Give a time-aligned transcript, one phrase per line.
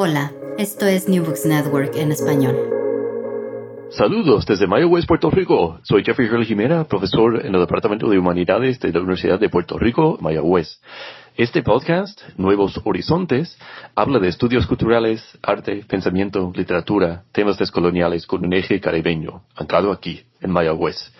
[0.00, 2.54] Hola, esto es New Books Network en español.
[3.90, 5.80] Saludos desde Mayagüez, Puerto Rico.
[5.82, 9.76] Soy Jeffrey Hurley Jimena, profesor en el Departamento de Humanidades de la Universidad de Puerto
[9.76, 10.80] Rico, Mayagüez.
[11.36, 13.58] Este podcast, Nuevos Horizontes,
[13.96, 20.22] habla de estudios culturales, arte, pensamiento, literatura, temas descoloniales con un eje caribeño, anclado aquí,
[20.40, 21.12] en Mayagüez.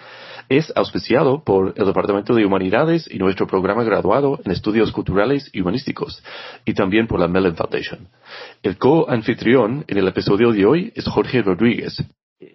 [0.49, 5.61] Es auspiciado por el Departamento de Humanidades y nuestro programa graduado en Estudios Culturales y
[5.61, 6.23] Humanísticos,
[6.65, 8.09] y también por la Mellon Foundation.
[8.63, 12.03] El co-anfitrión en el episodio de hoy es Jorge Rodríguez.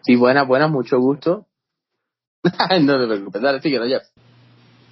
[0.02, 1.46] Sí, buenas, buenas, mucho gusto.
[2.82, 4.04] no te preocupes, dale, síguelo, Jeff.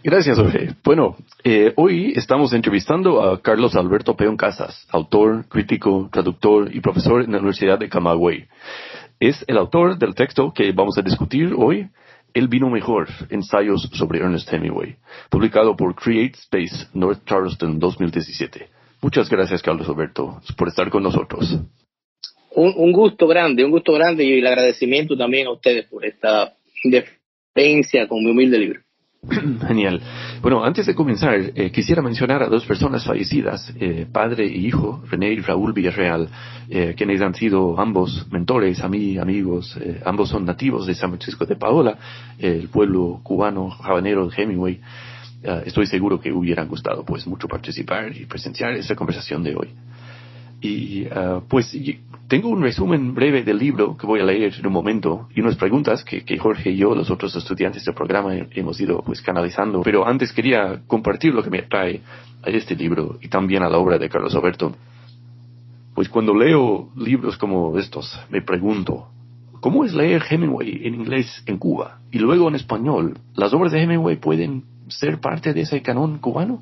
[0.04, 0.74] Gracias, Jorge.
[0.84, 7.24] Bueno, eh, hoy estamos entrevistando a Carlos Alberto Peón Casas, autor, crítico, traductor y profesor
[7.24, 8.48] en la Universidad de Camagüey.
[9.20, 11.88] Es el autor del texto que vamos a discutir hoy,
[12.34, 14.96] El vino mejor, ensayos sobre Ernest Hemingway,
[15.30, 18.68] publicado por Create Space North Charleston 2017.
[19.02, 21.60] Muchas gracias, Carlos Alberto, por estar con nosotros.
[22.54, 26.54] Un, un gusto grande, un gusto grande y el agradecimiento también a ustedes por esta
[26.84, 28.82] defensa con mi humilde libro.
[29.68, 30.02] Genial.
[30.42, 35.04] Bueno, antes de comenzar, eh, quisiera mencionar a dos personas fallecidas, eh, padre y hijo,
[35.08, 36.28] René y Raúl Villarreal,
[36.68, 41.12] eh, quienes han sido ambos mentores, a mí, amigos, eh, ambos son nativos de San
[41.12, 41.96] Francisco de Paola,
[42.40, 44.82] el pueblo cubano habanero de Hemingway.
[45.66, 49.70] Estoy seguro que hubieran gustado pues mucho participar y presenciar esta conversación de hoy.
[50.62, 51.76] Y uh, pues
[52.28, 55.58] tengo un resumen breve del libro que voy a leer en un momento y unas
[55.58, 59.82] preguntas que, Jorge y yo, los otros estudiantes del programa, hemos ido pues canalizando.
[59.82, 62.00] Pero antes quería compartir lo que me atrae
[62.44, 64.74] a este libro y también a la obra de Carlos Alberto.
[65.96, 69.10] Pues cuando leo libros como estos, me pregunto,
[69.60, 73.18] ¿cómo es leer Hemingway en inglés en Cuba y luego en español?
[73.36, 76.62] ¿Las obras de Hemingway pueden ser parte de ese canon cubano?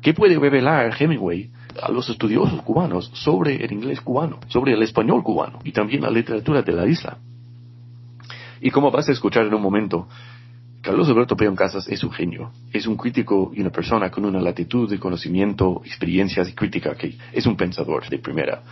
[0.00, 1.50] ¿Qué puede revelar Hemingway
[1.82, 6.10] a los estudiosos cubanos sobre el inglés cubano, sobre el español cubano y también la
[6.10, 7.18] literatura de la isla?
[8.60, 10.06] Y como vas a escuchar en un momento,
[10.82, 14.40] Carlos Alberto Peón Casas es un genio, es un crítico y una persona con una
[14.40, 18.62] latitud de conocimiento, experiencias y crítica que es un pensador de primera.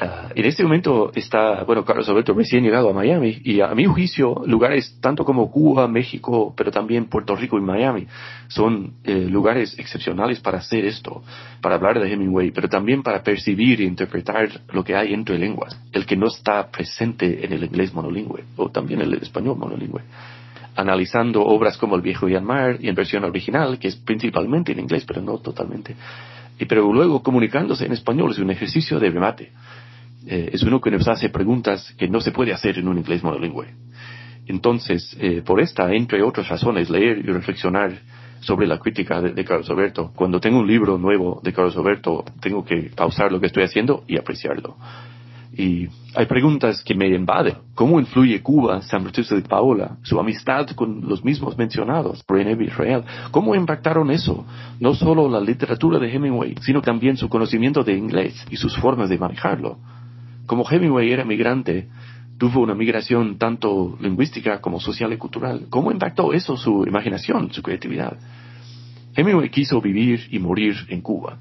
[0.00, 3.84] Uh, en este momento está, bueno, Carlos Alberto recién llegado a Miami y a, mi
[3.86, 8.06] juicio lugares tanto como Cuba, México, pero también Puerto Rico y Miami
[8.46, 11.24] son eh, lugares excepcionales para hacer esto,
[11.60, 15.76] para hablar de Hemingway, pero también para percibir e interpretar lo que hay entre lenguas,
[15.90, 20.02] el que no está presente en el inglés monolingüe o también el español monolingüe
[20.76, 24.70] analizando obras como El viejo y el mar y en versión original, que es principalmente
[24.70, 25.96] en inglés, pero no totalmente.
[26.56, 29.50] Y pero luego comunicándose en español es un ejercicio de remate
[30.26, 33.22] eh, es uno que nos hace preguntas que no se puede hacer en un inglés
[33.22, 33.74] monolingüe.
[34.46, 37.98] Entonces, eh, por esta, entre otras razones, leer y reflexionar
[38.40, 40.12] sobre la crítica de, Carlos Alberto.
[40.14, 44.04] Cuando tengo un libro nuevo de Carlos Alberto, tengo que pausar lo que estoy haciendo
[44.06, 44.76] y apreciarlo.
[45.52, 47.56] Y hay preguntas que me invaden.
[47.74, 53.02] ¿Cómo influye Cuba, San Francisco de Paola, su amistad con los mismos mencionados, René Israel?
[53.30, 54.46] ¿Cómo impactaron eso?
[54.78, 59.08] No solo la literatura de Hemingway, sino también su conocimiento de inglés y sus formas
[59.08, 59.78] de manejarlo.
[60.48, 61.88] Como Hemingway era migrante,
[62.38, 65.66] tuvo una migración tanto lingüística como social y cultural.
[65.68, 68.16] ¿Cómo impactó eso su imaginación, su creatividad?
[69.14, 71.36] Hemingway quiso vivir y morir en Cuba.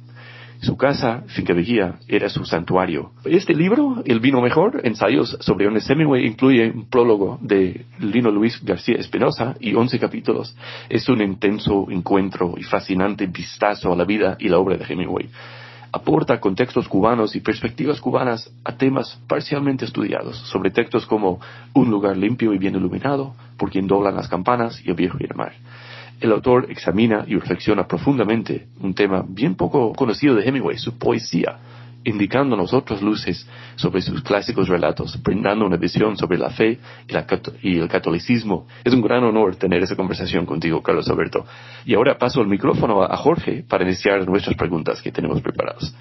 [0.60, 3.12] Su casa, Finca Vigía, era su santuario.
[3.24, 8.62] Este libro, El vino mejor, ensayos sobre Ernest Hemingway, incluye un prólogo de Lino Luis
[8.62, 10.54] García Espinosa y 11 capítulos.
[10.90, 15.30] Es un intenso encuentro y fascinante vistazo a la vida y la obra de Hemingway
[15.98, 21.40] aporta contextos cubanos y perspectivas cubanas a temas parcialmente estudiados, sobre textos como
[21.74, 25.26] Un lugar limpio y bien iluminado, Por quien doblan las campanas y El viejo y
[25.26, 25.54] el mar.
[26.20, 31.58] El autor examina y reflexiona profundamente un tema bien poco conocido de Hemingway, su poesía,
[32.08, 33.46] indicándonos otras luces
[33.76, 37.28] sobre sus clásicos relatos, brindando una visión sobre la fe y, la,
[37.62, 38.66] y, el catolicismo.
[38.84, 41.46] Es un gran honor tener esa conversación contigo, Carlos Alberto.
[41.86, 45.94] Y ahora paso el micrófono a, a Jorge para iniciar nuestras preguntas que tenemos preparadas.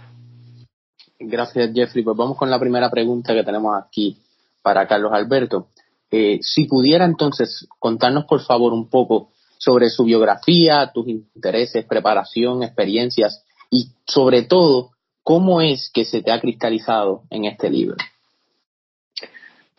[1.18, 2.04] Gracias, Jeffrey.
[2.04, 4.16] Pues vamos con la primera pregunta que tenemos aquí
[4.62, 5.68] para Carlos Alberto.
[6.10, 12.62] Eh, si pudiera entonces contarnos, por favor, un poco sobre su biografía, tus intereses, preparación,
[12.62, 14.90] experiencias y sobre todo
[15.26, 17.96] ¿cómo es que se te ha cristalizado en este libro?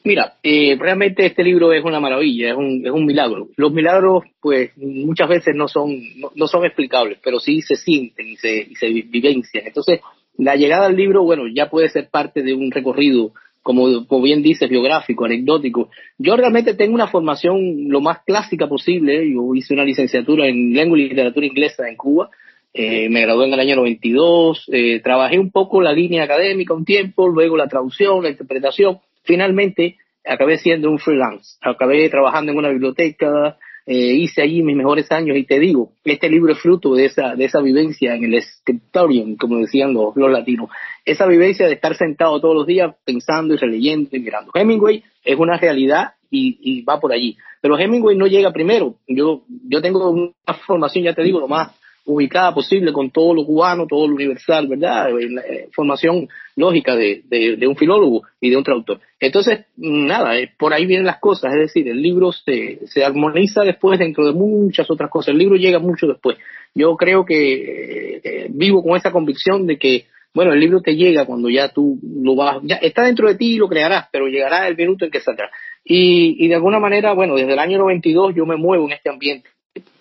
[0.04, 3.48] Mira, eh, realmente este libro es una maravilla, es un, es un milagro.
[3.56, 6.02] Los milagros, pues, muchas veces no son,
[6.36, 9.68] no, son explicables, pero sí se sienten y se, y se vivencian.
[9.68, 10.02] Entonces,
[10.38, 13.32] la llegada al libro, bueno, ya puede ser parte de un recorrido,
[13.64, 15.90] como, como bien dices, biográfico, anecdótico.
[16.18, 19.32] Yo realmente tengo una formación lo más clásica posible.
[19.32, 22.30] Yo hice una licenciatura en lengua y literatura inglesa en Cuba.
[22.74, 24.66] Eh, me gradué en el año 92.
[24.72, 29.98] Eh, trabajé un poco la línea académica un tiempo, luego la traducción, la interpretación finalmente
[30.26, 35.38] acabé siendo un freelance, acabé trabajando en una biblioteca, eh, hice allí mis mejores años
[35.38, 39.38] y te digo, este libro es fruto de esa, de esa vivencia en el scriptorium,
[39.38, 40.70] como decían los, los latinos,
[41.06, 44.52] esa vivencia de estar sentado todos los días pensando y releyendo y mirando.
[44.54, 48.96] Hemingway es una realidad y, y va por allí, pero Hemingway no llega primero.
[49.08, 51.72] Yo, yo tengo una formación, ya te digo, lo más
[52.08, 55.10] ubicada posible con todo lo cubano, todo lo universal, ¿verdad?
[55.20, 59.02] Eh, formación lógica de, un filólogo y de un traductor.
[59.20, 63.64] Entonces, nada, eh, por ahí vienen las cosas, es decir, el libro se, se armoniza
[63.64, 66.38] después dentro de muchas otras cosas, el libro llega mucho después.
[66.74, 71.26] Yo creo que eh, vivo con esa convicción de que, bueno, el libro te llega
[71.26, 74.66] cuando ya tú lo vas, ya está dentro de ti y lo crearás, pero llegará
[74.70, 75.50] el minuto en que saldrá.
[75.84, 79.10] Y, y de alguna manera, bueno, desde el año 92 yo me muevo en este
[79.10, 79.50] ambiente,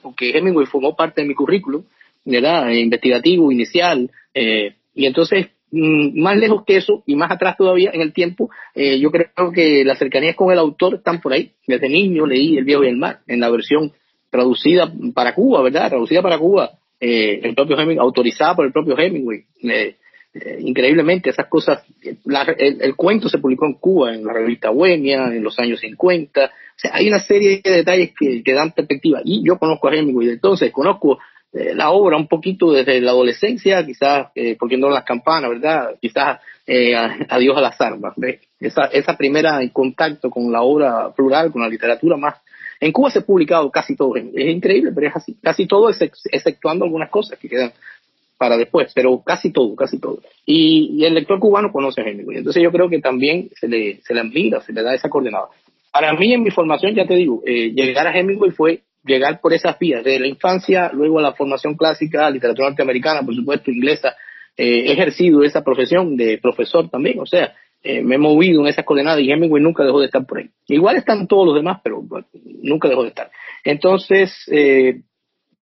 [0.02, 1.82] porque Hemingway formó parte de mi currículum,
[2.24, 2.70] ¿verdad?
[2.70, 4.10] investigativo, inicial.
[4.34, 8.50] Eh, y entonces, mm, más lejos que eso y más atrás todavía en el tiempo,
[8.74, 11.52] eh, yo creo que las cercanías con el autor están por ahí.
[11.66, 13.92] Desde niño leí El viejo y el mar, en la versión
[14.30, 15.88] traducida para Cuba, ¿verdad?
[15.88, 19.44] Traducida para Cuba, eh, el propio Hemingway, autorizada por el propio Hemingway.
[20.60, 25.58] Increíblemente, esas cosas, el, cuento se publicó en Cuba, en la revista Bohemia, en los
[25.58, 26.44] años 50.
[26.44, 29.20] O sea, hay una serie de detalles que, que dan perspectiva.
[29.24, 31.18] Y yo conozco a Hemingway, entonces conozco
[31.56, 35.94] eh, la obra un poquito desde la adolescencia, quizás eh, poniendo las campanas, ¿verdad?
[36.00, 36.94] Quizás eh,
[37.28, 38.14] adiós a las armas.
[38.60, 42.34] Esa, esa primera en contacto con la obra plural, con la literatura más.
[42.78, 45.34] En Cuba se ha publicado casi todo, es increíble, pero es así.
[45.42, 47.72] Casi todo, exceptuando algunas cosas que quedan
[48.38, 50.20] para después, pero casi todo, casi todo.
[50.44, 52.38] Y, el lector cubano conoce a Hemingway.
[52.38, 55.48] Entonces yo creo que también se le, se le admira, se le da esa coordenada.
[55.92, 59.78] Para mí, en mi formación, ya te digo, llegar a Hemingway fue llegar por esas
[59.78, 64.16] vías, de la infancia, luego a la formación clásica, literatura norteamericana, por supuesto, inglesa,
[64.56, 68.66] eh, he ejercido esa profesión de profesor también, o sea, eh, me he movido en
[68.66, 70.50] esas coordenadas y Hemingway nunca dejó de estar por ahí.
[70.66, 72.02] Igual están todos los demás, pero
[72.62, 73.30] nunca dejó de estar.
[73.62, 75.02] Entonces, eh,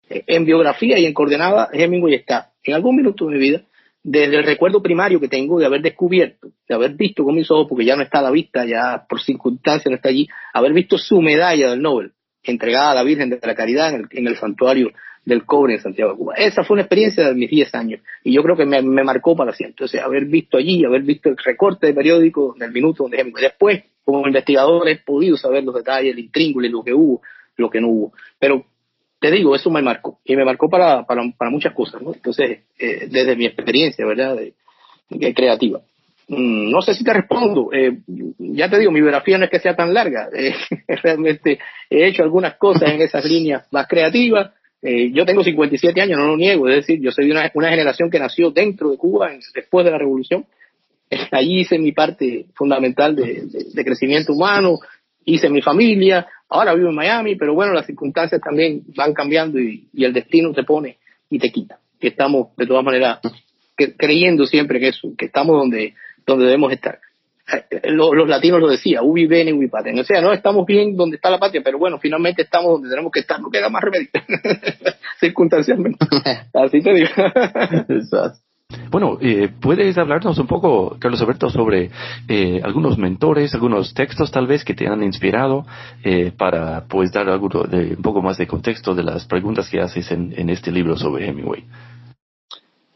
[0.09, 3.63] en biografía y en coordenada, Hemingway está en algún minuto de mi vida,
[4.05, 7.67] desde el recuerdo primario que tengo de haber descubierto, de haber visto con mis ojos,
[7.69, 10.99] porque ya no está a la vista, ya por circunstancias no está allí, haber visto
[10.99, 12.13] su medalla del Nobel,
[12.43, 14.91] entregada a la Virgen de la Caridad en el, santuario
[15.25, 16.35] del cobre en Santiago de Cuba.
[16.37, 19.53] Esa fue una experiencia de mis 10 años y yo creo que me, marcó para
[19.53, 19.75] siempre.
[19.75, 24.27] Entonces, haber visto allí, haber visto el recorte de periódico del minuto donde después, como
[24.27, 27.23] investigador, he podido saber los detalles, el intríngulo, lo que hubo,
[27.57, 28.13] lo que no hubo.
[28.41, 28.67] Pero
[29.23, 32.13] te digo, eso me marcó y me marcó para, para, para muchas cosas, ¿no?
[32.13, 34.37] Entonces, eh, desde mi experiencia, ¿verdad?
[35.09, 35.81] de creativa.
[36.29, 37.71] Mm, no sé si te respondo.
[37.73, 37.99] Eh,
[38.39, 40.29] ya te digo, mi biografía no es que sea tan larga.
[40.35, 40.55] Eh,
[41.03, 41.59] realmente
[41.91, 44.51] he hecho algunas cosas en esas líneas más creativas.
[44.81, 46.69] Eh, yo tengo 57 años, no lo niego.
[46.69, 49.93] Es decir, yo soy de una, una generación que nació dentro de Cuba después de
[49.93, 50.47] la revolución.
[51.31, 53.43] Allí hice mi parte fundamental de,
[53.73, 54.79] de, crecimiento humano,
[55.25, 56.27] hice mi familia.
[56.53, 60.53] Ahora vivo en Miami, pero bueno, las circunstancias también van cambiando y, y el destino
[60.53, 60.99] te pone
[61.31, 61.79] y te quita.
[61.99, 63.21] Que estamos, de todas maneras,
[63.97, 65.95] creyendo siempre que eso, que estamos donde
[66.27, 66.99] donde debemos estar.
[67.71, 69.99] Eh, los, latinos lo decían, ubi bene, ubi paten.
[69.99, 73.13] O sea, no estamos bien donde está la patria, pero bueno, finalmente estamos donde tenemos
[73.13, 74.09] que estar, no queda más remedio.
[75.21, 76.05] Circunstancialmente.
[76.55, 77.09] Así te digo.
[78.91, 81.91] Bueno, eh, ¿puedes hablarnos un poco, Carlos Alberto, sobre
[82.29, 85.65] eh, algunos mentores, algunos textos tal vez que te han inspirado
[86.05, 89.81] eh, para pues dar algo de, un poco más de contexto de las preguntas que
[89.81, 91.65] haces en, este libro sobre Hemingway?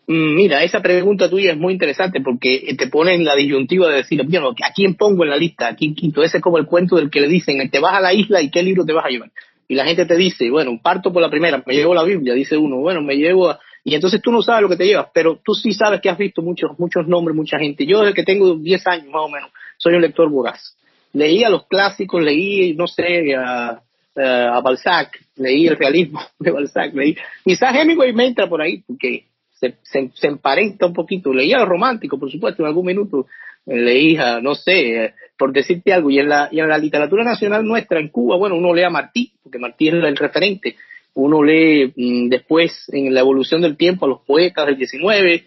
[0.07, 3.97] Mm, mira, esa pregunta tuya es muy interesante porque te pone en la disyuntiva de
[3.97, 5.69] decir, bueno, ¿a quién pongo en la lista?
[5.69, 6.23] ¿A quién quinto?
[6.23, 8.51] Ese es como el cuento del que le dicen, te vas a la isla y
[8.51, 9.31] qué libro te vas a llevar.
[9.69, 12.57] Y la gente te dice, bueno, parto por la primera, me llevo la Biblia, dice
[12.57, 13.59] uno, bueno, me llevo a...
[13.89, 16.19] Y entonces tú no sabes lo que te llevas, pero tú sí sabes que has
[16.19, 17.87] visto muchos, muchos nombres, mucha gente.
[17.87, 20.77] Yo desde que tengo 10 años más o menos, soy un lector voraz.
[21.13, 23.81] Leí a los clásicos, leí, no sé, a,
[24.17, 27.17] a Balzac, leí el realismo de Balzac, leí...
[27.45, 31.33] Quizás Hemingway me entra por ahí, porque se, se, emparenta un poquito.
[31.33, 33.29] Leía lo romántico, por supuesto, en algún minuto
[33.67, 36.11] leía, no sé, eh, por decirte algo.
[36.11, 38.91] Y en, la, y en la literatura nacional nuestra, en Cuba, bueno, uno lee a
[38.91, 40.75] Martí, porque Martí es el referente.
[41.17, 45.45] Uno lee mm, después, en la evolución del tiempo, a los poetas del 19,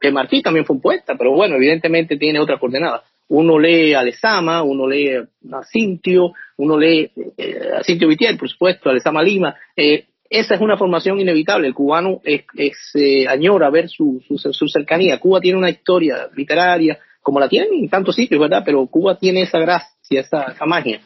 [0.00, 3.02] que Martí también fue un poeta, pero bueno, evidentemente tiene otra coordenada.
[3.28, 8.48] Uno lee a Lezama, uno lee a Cintio, uno lee eh, a Cintio Vitier, por
[8.48, 9.54] supuesto, a Lezama Lima.
[9.76, 11.68] Eh, esa es una formación inevitable.
[11.68, 12.44] El cubano es,
[12.94, 15.20] eh, añora ver su, su, cercanía.
[15.20, 18.62] Cuba tiene una historia literaria, como la tienen en tantos sitios, ¿verdad?
[18.64, 21.00] Pero Cuba tiene esa gracia, esa, magia.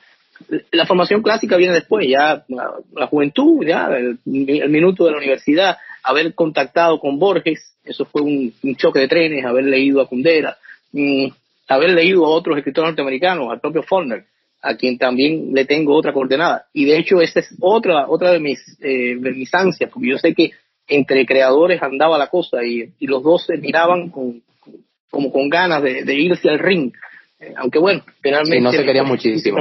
[0.71, 6.35] La formación clásica viene después, ya la, juventud, ya el, minuto de la universidad, haber
[6.35, 10.57] contactado con Borges, eso fue un, choque de trenes, haber leído a Kundera,
[10.93, 11.27] mm,
[11.69, 14.25] haber leído a otros escritores norteamericanos, al propio Faulkner,
[14.63, 16.67] a quien también le tengo otra coordenada.
[16.73, 20.19] Y de hecho, esa es otra, otra de mis, eh, de mis ansias, porque yo
[20.19, 20.53] sé que
[20.87, 24.43] entre creadores andaba la cosa y, y los dos se miraban con,
[25.11, 26.93] como con ganas de, de irse al ring.
[27.57, 28.61] Aunque bueno, finalmente...
[28.61, 29.59] no se querían muchísimo.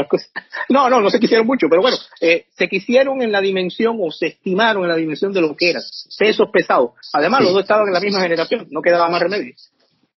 [0.70, 4.12] No, no, no se quisieron mucho, pero bueno, eh, se quisieron en la dimensión o
[4.12, 5.84] se estimaron en la dimensión de lo que eran,
[6.18, 6.92] pesos pesados.
[7.14, 9.54] Además, los dos estaban en la misma generación, no quedaba más remedio.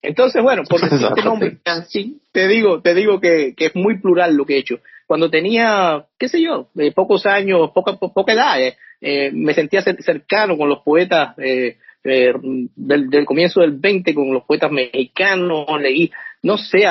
[0.02, 4.34] Entonces, bueno, por este nombre, así, te digo, te digo que, que, es muy plural
[4.34, 4.80] lo que he hecho.
[5.06, 9.82] Cuando tenía, qué sé yo, eh, pocos años, poca, poca edad, eh, eh me sentía
[9.82, 16.10] cercano con los poetas eh, del, del, comienzo del 20, con los poetas mexicanos, leí
[16.42, 16.84] no sé,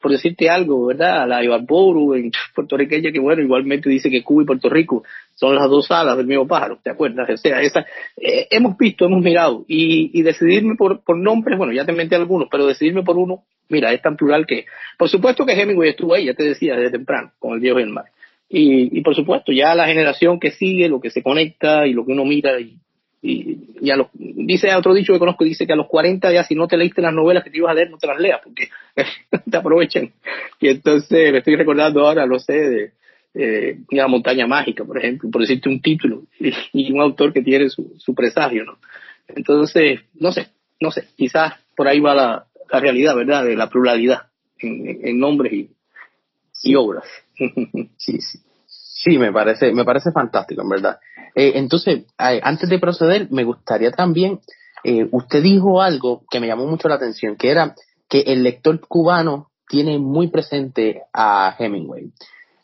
[0.00, 1.26] por decirte algo, ¿verdad?
[1.28, 5.02] La Ibarboru en puertorriqueña, que bueno, igualmente dice que Cuba y Puerto Rico
[5.34, 7.28] son las dos alas del mismo pájaro, ¿te acuerdas?
[7.28, 7.84] O sea, esa,
[8.16, 12.14] eh, hemos visto, hemos mirado, y, y decidirme por, por nombres, bueno, ya te menté
[12.14, 16.14] algunos, pero decidirme por uno, mira, es tan plural que, por supuesto que Hemingway estuvo
[16.14, 18.06] ahí, ya te decía, desde temprano, con el viejo y el mar.
[18.48, 22.06] Y, y por supuesto, ya la generación que sigue, lo que se conecta y lo
[22.06, 22.76] que uno mira y,
[23.26, 26.54] y, a los, dice otro dicho que conozco, dice que a los 40 ya si
[26.54, 28.68] no te leíste las novelas que te ibas a leer, no te las leas, porque
[29.50, 30.12] te aprovechan.
[30.60, 32.92] Y entonces me estoy recordando ahora, lo sé, de,
[33.32, 37.70] de La montaña mágica, por ejemplo, por decirte un título, y, un autor que tiene
[37.70, 38.78] su, su, presagio, ¿no?
[39.28, 43.44] Entonces, no sé, no sé, quizás por ahí va la, la realidad, ¿verdad?
[43.46, 44.26] De la pluralidad
[44.58, 45.70] en, en nombres y,
[46.62, 47.04] y obras.
[47.96, 48.38] sí, sí.
[49.04, 50.98] Sí, me parece, me parece fantástico, en verdad.
[51.34, 54.40] Eh, entonces, antes de proceder, me gustaría también,
[54.82, 57.74] eh, usted dijo algo que me llamó mucho la atención, que era
[58.08, 62.12] que el lector cubano tiene muy presente a Hemingway.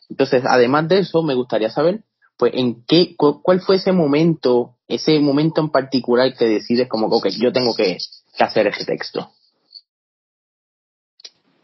[0.09, 2.01] Entonces, además de eso, me gustaría saber,
[2.37, 7.27] pues, en qué, cuál fue ese momento, ese momento en particular que decides como, ok,
[7.39, 7.97] yo tengo que,
[8.35, 9.29] que hacer ese texto.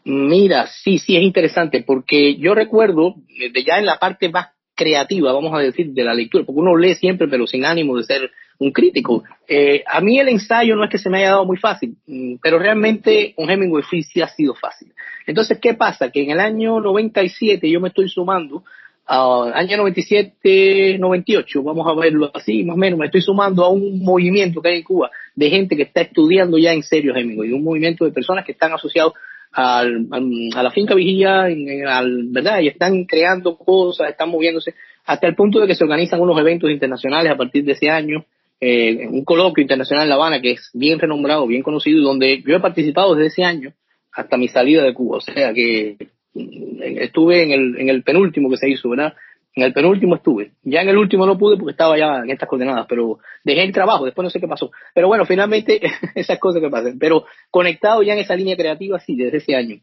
[0.04, 3.16] Mira, sí, sí es interesante, porque yo recuerdo,
[3.52, 6.76] de ya en la parte más creativa, vamos a decir, de la lectura, porque uno
[6.76, 8.30] lee siempre, pero sin ánimo de ser
[8.60, 9.24] un crítico.
[9.48, 12.36] Eh, a mí el ensayo no es que se me haya dado muy fácil, mm,
[12.40, 14.92] pero realmente un Hemingway sí ha sido fácil.
[15.26, 16.10] Entonces, ¿qué pasa?
[16.10, 18.62] Que en el año 97 yo me estoy sumando,
[19.08, 23.68] uh, año 97, 98, vamos a verlo así, más o menos, me estoy sumando a
[23.68, 27.52] un movimiento que hay en Cuba de gente que está estudiando ya en serio Hemingway,
[27.52, 29.14] un movimiento de personas que están asociados
[29.58, 30.06] al,
[30.54, 32.60] a la finca vigía, al, ¿verdad?
[32.60, 34.74] Y están creando cosas, están moviéndose,
[35.04, 38.24] hasta el punto de que se organizan unos eventos internacionales a partir de ese año,
[38.60, 42.54] eh, un coloquio internacional en La Habana que es bien renombrado, bien conocido, donde yo
[42.54, 43.72] he participado desde ese año
[44.12, 45.96] hasta mi salida de Cuba, o sea que
[46.34, 49.14] mm, estuve en el, en el penúltimo que se hizo, ¿verdad?
[49.58, 50.52] En el penúltimo estuve.
[50.62, 53.72] Ya en el último no pude porque estaba ya en estas coordenadas, pero dejé el
[53.72, 54.70] trabajo, después no sé qué pasó.
[54.94, 55.80] Pero bueno, finalmente
[56.14, 56.96] esas cosas que pasan.
[56.96, 59.80] Pero conectado ya en esa línea creativa, sí, desde ese año.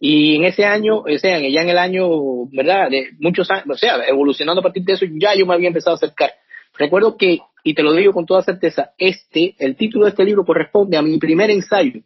[0.00, 2.90] Y en ese año, o sea, ya en el año, ¿verdad?
[2.90, 5.94] De muchos años, o sea, evolucionando a partir de eso, ya yo me había empezado
[5.94, 6.32] a acercar.
[6.76, 10.44] Recuerdo que, y te lo digo con toda certeza, este, el título de este libro
[10.44, 12.00] corresponde a mi primer ensayo,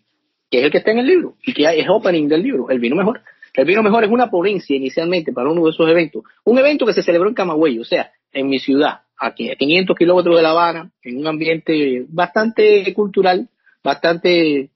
[0.51, 2.79] que es el que está en el libro, y que es opening del libro, El
[2.79, 3.23] vino mejor.
[3.57, 6.23] El vino mejor es una ponencia inicialmente para uno de esos eventos.
[6.45, 9.97] Un evento que se celebró en Camagüey, o sea, en mi ciudad, aquí a 500
[9.97, 13.49] kilómetros de La Habana, en un ambiente bastante cultural,
[13.83, 14.71] bastante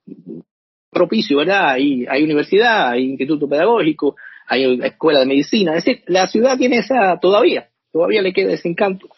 [0.90, 1.72] propicio, ¿verdad?
[1.72, 5.76] Hay, universidad, hay instituto pedagógico, hay escuela de medicina.
[5.76, 9.08] Es decir, la ciudad tiene esa todavía, todavía le queda ese encanto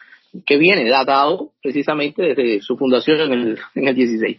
[0.46, 4.38] que viene datado precisamente desde su fundación en el, en el 16.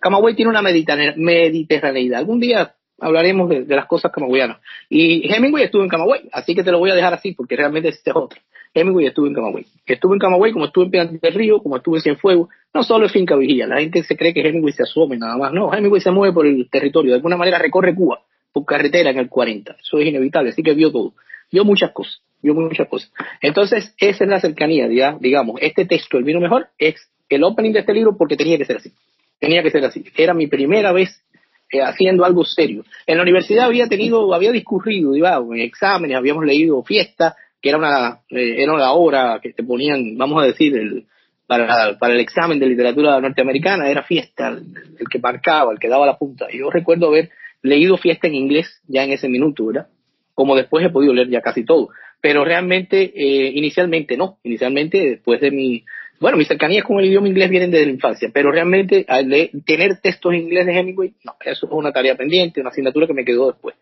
[0.00, 2.18] Camagüey tiene una mediterraneidad.
[2.18, 4.58] Algún día hablaremos de, las cosas camagüeyanas.
[4.88, 7.88] Y Hemingway estuvo en Camagüey, así que te lo voy a dejar así porque realmente
[7.88, 8.40] este es otro.
[8.74, 9.66] Hemingway estuvo en Camagüey.
[9.86, 13.06] Estuvo en Camagüey como estuvo en Piedras del Río, como estuvo en Cienfuegos, no solo
[13.06, 13.66] en Finca Vigía.
[13.66, 15.52] La gente se cree que Hemingway se asome nada más.
[15.52, 17.12] No, Hemingway se mueve por el territorio.
[17.12, 18.20] De alguna manera recorre Cuba
[18.52, 19.76] por carretera en el 40.
[19.80, 21.14] Eso es inevitable, así que vio todo.
[21.50, 23.10] Vio muchas cosas, vio muchas cosas.
[23.40, 25.56] Entonces, esa es la cercanía, ya, digamos.
[25.62, 26.96] Este texto, El vino mejor, es
[27.28, 28.92] el opening de este libro porque tenía que ser así.
[29.38, 30.04] Tenía que ser así.
[30.16, 31.22] Era mi primera vez
[31.70, 32.84] eh, haciendo algo serio.
[33.06, 37.78] En la universidad había tenido, había discurrido, digamos, en exámenes, habíamos leído Fiesta, que era
[37.78, 41.06] una, eh, era una obra que te ponían, vamos a decir, el,
[41.46, 46.06] para, para el examen de literatura norteamericana era fiesta, el, que marcaba, el que daba
[46.06, 46.46] la punta.
[46.52, 47.30] Y yo recuerdo haber
[47.62, 49.88] leído fiesta en inglés ya en ese minuto, ¿verdad?
[50.34, 51.88] Como después he podido leer ya casi todo.
[52.20, 54.38] Pero realmente, eh, inicialmente no.
[54.42, 55.84] Inicialmente, después de mi,
[56.20, 59.30] bueno, mis cercanías con el idioma inglés vienen desde la infancia, pero realmente al
[59.64, 63.14] tener textos en inglés de Hemingway, no, eso es una tarea pendiente, una asignatura que
[63.14, 63.76] me quedó después.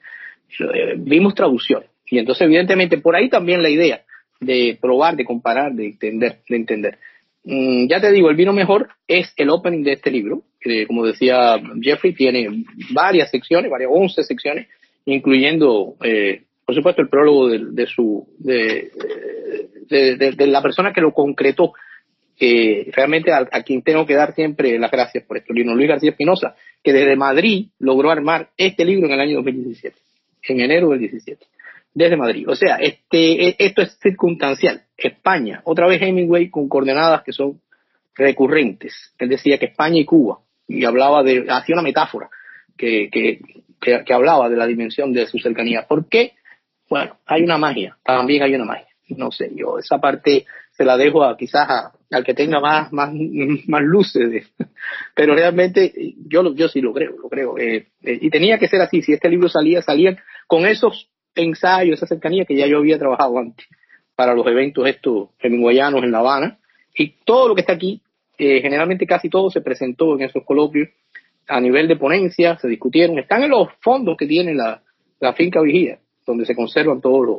[0.61, 1.85] Eh, vimos traducción.
[2.07, 4.02] Y entonces, evidentemente, por ahí también la idea
[4.40, 6.99] de probar, de comparar, de entender, de entender.
[7.45, 11.07] Mm, ya te digo, el vino mejor es el opening de este libro, que como
[11.07, 14.69] decía Jeffrey, tiene varias secciones, varias 11 secciones,
[15.05, 18.90] incluyendo, eh, por supuesto, el prólogo de, su, de,
[19.88, 21.73] de, la persona que lo concretó,
[22.37, 26.11] que realmente a, quien tengo que dar siempre las gracias por esto, Lino Luis García
[26.11, 29.97] Espinosa, que desde Madrid logró armar este libro en el año 2017,
[30.49, 31.47] en enero del 17
[31.97, 32.47] desde Madrid.
[32.47, 34.83] O sea, este, e, esto es circunstancial.
[34.99, 37.59] España, otra vez Hemingway con coordenadas que son
[38.14, 39.14] recurrentes.
[39.19, 42.28] Él decía que España y Cuba, y hablaba de, hacía una metáfora
[42.76, 43.40] que, que,
[43.81, 45.87] que, hablaba de la dimensión de su cercanía.
[45.88, 46.35] ¿Por qué?
[46.90, 48.88] Bueno, hay una magia, también hay una magia.
[49.09, 53.13] No sé, yo esa parte se la dejo a quizás al que tenga más, más,
[53.67, 54.53] más luces.
[55.15, 55.93] pero realmente
[56.27, 57.59] yo, yo sí lo creo, lo creo.
[57.59, 61.95] Eh, eh, y tenía que ser así, si este libro salía, salían con esos ensayo,
[61.95, 63.67] esa cercanía que ya yo había trabajado antes
[64.15, 66.59] para los eventos estos hemingwayanos en La Habana.
[66.95, 68.01] Y todo lo que está aquí,
[68.39, 70.89] eh, generalmente casi todo se presentó en esos coloquios
[71.47, 74.83] a nivel de ponencia, se discutieron, están en los fondos que tiene la,
[75.35, 77.39] finca Vigía, donde se conservan todos los,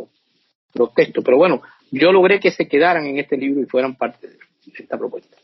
[0.76, 1.24] los textos.
[1.26, 4.38] Pero bueno, yo logré que se quedaran en este libro y fueran parte de
[4.76, 5.38] esta propuesta.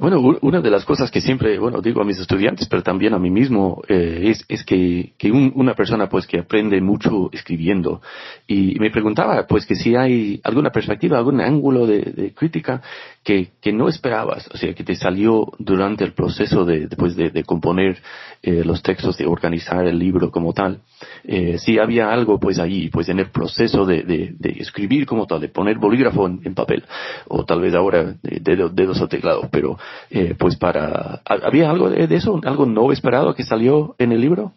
[0.00, 3.18] Bueno, una de las cosas que siempre, bueno, digo a mis estudiantes, pero también a
[3.18, 8.00] mí mismo, eh, es, es que, que una persona pues que aprende mucho escribiendo.
[8.46, 12.80] Y me preguntaba pues que si hay alguna perspectiva, algún ángulo de, crítica
[13.22, 17.44] que, que, no esperabas, o sea, que te salió durante el proceso de, después de,
[17.44, 17.98] componer
[18.42, 20.80] eh, los textos, de organizar el libro como tal,
[21.24, 25.42] eh, si había algo pues ahí, pues en el proceso de, de, escribir como tal,
[25.42, 26.84] de poner bolígrafo en, papel,
[27.28, 29.76] o tal vez ahora dedos, dedos o teclado, pero
[30.10, 31.22] eh, pues para...
[31.24, 32.40] ¿Había algo de, eso?
[32.44, 34.52] ¿Algo no esperado que salió en el libro?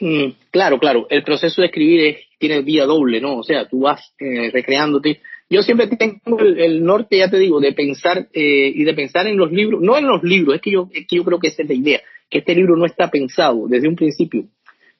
[0.00, 1.06] Mm, claro, claro.
[1.10, 3.38] El proceso de escribir tiene vía doble, ¿no?
[3.38, 5.20] O sea, tú vas eh, recreándote.
[5.48, 9.36] Yo siempre tengo el, norte, ya te digo, de pensar eh, y de pensar en
[9.36, 11.62] los libros, no en los libros, es que yo, es que yo creo que esa
[11.62, 14.44] es la idea, que este libro no está pensado desde un principio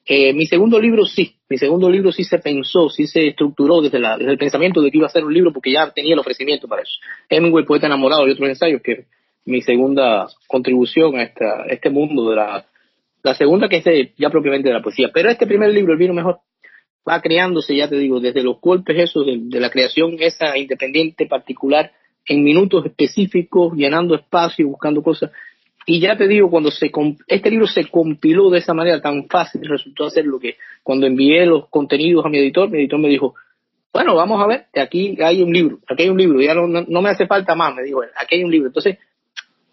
[0.05, 3.99] eh, mi segundo libro sí, mi segundo libro sí se pensó, sí se estructuró desde,
[3.99, 6.19] la, desde el pensamiento de que iba a ser un libro porque ya tenía el
[6.19, 6.93] ofrecimiento para eso.
[7.29, 9.05] Hemingway, Poeta Enamorado y otros ensayos, que
[9.45, 12.65] mi segunda contribución a, esta, este mundo de la,
[13.23, 15.09] la segunda que es ya propiamente de la poesía.
[15.13, 16.39] Pero este primer libro, El vino mejor,
[17.07, 21.27] va creándose, ya te digo, desde los golpes esos de, de la creación esa independiente
[21.27, 21.91] particular
[22.25, 25.31] en minutos específicos, llenando espacio, buscando cosas
[25.85, 26.91] y ya te digo, cuando se
[27.27, 31.45] este libro se compiló de esa manera tan fácil, resultó hacer lo que cuando envié
[31.45, 33.35] los contenidos a mi editor, mi editor me dijo,
[33.93, 37.01] bueno, vamos a ver, aquí hay un libro, aquí hay un libro, ya no, no,
[37.01, 38.67] me hace falta más, me dijo, aquí hay un libro.
[38.67, 38.97] Entonces,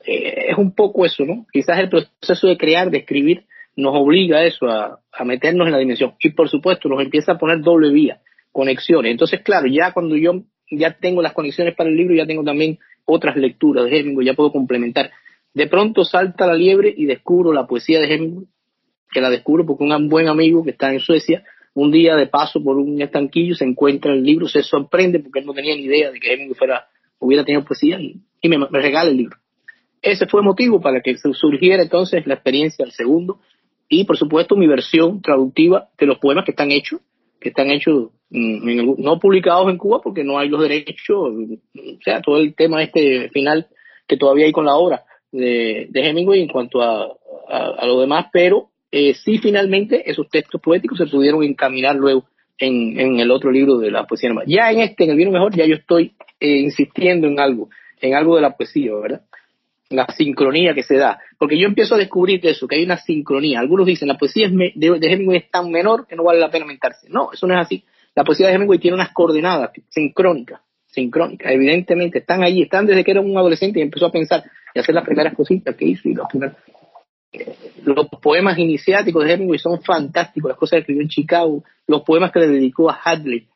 [0.05, 1.47] eh, es un poco eso, ¿no?
[1.53, 3.45] Quizás el proceso de crear, de escribir,
[3.77, 6.15] nos obliga a eso, a, a meternos en la dimensión.
[6.21, 9.13] Y por supuesto, nos empieza a poner doble vía, conexiones.
[9.13, 12.79] Entonces, claro, ya cuando yo ya tengo las conexiones para el libro, ya tengo también
[13.05, 15.11] otras lecturas de Hemingway, ya puedo complementar.
[15.55, 18.47] De pronto salta la liebre y descubro la poesía de Hemingway,
[19.11, 22.63] que la descubro porque un buen amigo que está en Suecia, un día de paso
[22.63, 26.11] por un estanquillo, se encuentra el libro, se sorprende porque él no tenía ni idea
[26.11, 26.57] de que Hemingway
[27.19, 29.37] hubiera tenido poesía y, me, regala el libro.
[30.03, 33.41] Ese fue el motivo para que surgiera entonces la experiencia del segundo
[33.89, 37.01] y por supuesto mi versión traductiva de los poemas que están hechos,
[37.41, 42.21] que están hechos mm, no publicados en Cuba porque no hay los derechos, o sea,
[42.21, 43.67] todo el tema este final
[44.07, 47.09] que todavía hay con la obra, de, Hemingway en cuanto a,
[47.49, 52.25] a, lo demás, pero eh, sí finalmente esos textos poéticos se pudieron encaminar luego
[52.59, 54.31] en, en el otro libro de la poesía.
[54.47, 57.69] Ya en este, en el vino mejor, ya yo estoy eh, insistiendo en algo,
[58.01, 59.23] en algo de la poesía, ¿verdad?
[59.91, 61.19] La sincronía que se da.
[61.39, 63.61] Porque yo empiezo a descubrir eso, que hay una sincronía.
[63.61, 66.67] Algunos dicen, la poesía de, de Hemingway es tan menor que no vale la pena
[66.67, 67.09] mentarse.
[67.09, 67.85] No, eso no es así.
[68.15, 70.61] La poesía de Hemingway tiene unas coordenadas sincrónicas
[70.91, 71.53] sincrónica.
[71.53, 74.43] Evidentemente están ahí, están desde que era un adolescente y empezó a pensar
[74.75, 76.27] y hacer las primeras cositas que hizo y los,
[77.85, 82.33] los poemas iniciáticos de Hemingway son fantásticos, las cosas que escribió en Chicago, los poemas
[82.33, 83.47] que le dedicó a Hadley.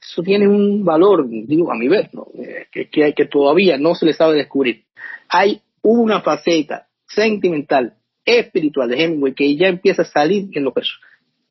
[0.00, 2.28] Eso tiene un valor, digo, a mi ver, ¿no?
[2.38, 4.84] Eh, que, que, que todavía no se le sabe descubrir.
[5.28, 7.94] Hay una faceta sentimental,
[8.24, 11.00] espiritual de Hemingway que ya empieza a salir en los versos.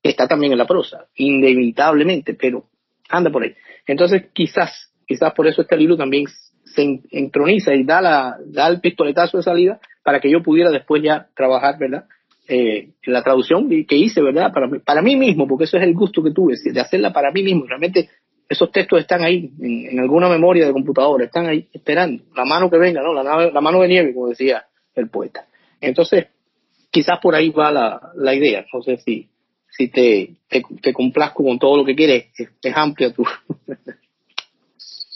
[0.02, 2.70] Está también en la prosa, inevitablemente, pero
[3.10, 3.54] anda por ahí.
[3.86, 6.26] Entonces, quizás quizás por eso este libro también
[6.74, 11.02] se entroniza y da, la, da el pistoletazo de salida para que yo pudiera después
[11.04, 12.06] ya trabajar, ¿verdad?
[12.48, 14.54] Eh, en la traducción que hice, ¿verdad?
[14.54, 17.44] Para, para mí mismo, porque eso es el gusto que tuve, de hacerla para mí
[17.44, 17.66] mismo.
[17.66, 18.10] Realmente
[18.48, 22.24] esos textos están ahí, en, alguna memoria de computadora, están ahí esperando.
[22.36, 23.14] La mano que venga, ¿no?
[23.14, 25.46] La, mano de nieve, como decía el poeta.
[25.82, 26.28] Entonces,
[26.90, 28.66] quizás por ahí va la, la idea.
[28.74, 29.28] No sé si,
[29.70, 33.26] si te, te, te complazco con todo lo que quieres, es, es amplia tu.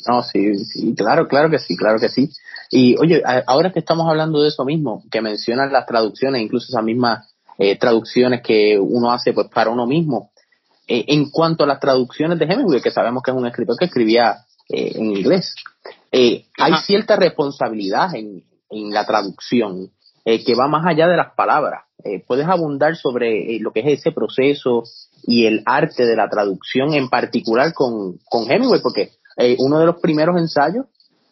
[0.07, 2.29] no, sí, sí, claro, claro que sí, claro que sí.
[2.69, 6.83] Y oye, ahora que estamos hablando de eso mismo, que mencionan las traducciones, incluso esas
[6.83, 10.31] mismas eh, traducciones que uno hace pues para uno mismo,
[10.87, 13.85] eh, en cuanto a las traducciones de Hemingway, que sabemos que es un escritor que
[13.85, 14.37] escribía
[14.69, 15.53] eh, en inglés,
[16.11, 19.91] hay cierta responsabilidad en, en la traducción
[20.23, 21.83] que va más allá de las palabras.
[22.27, 24.83] ¿Puedes abundar sobre lo que es ese proceso
[25.23, 28.81] y el arte de la traducción en particular con, con Hemingway?
[28.81, 29.11] Porque
[29.59, 30.85] uno de los primeros ensayos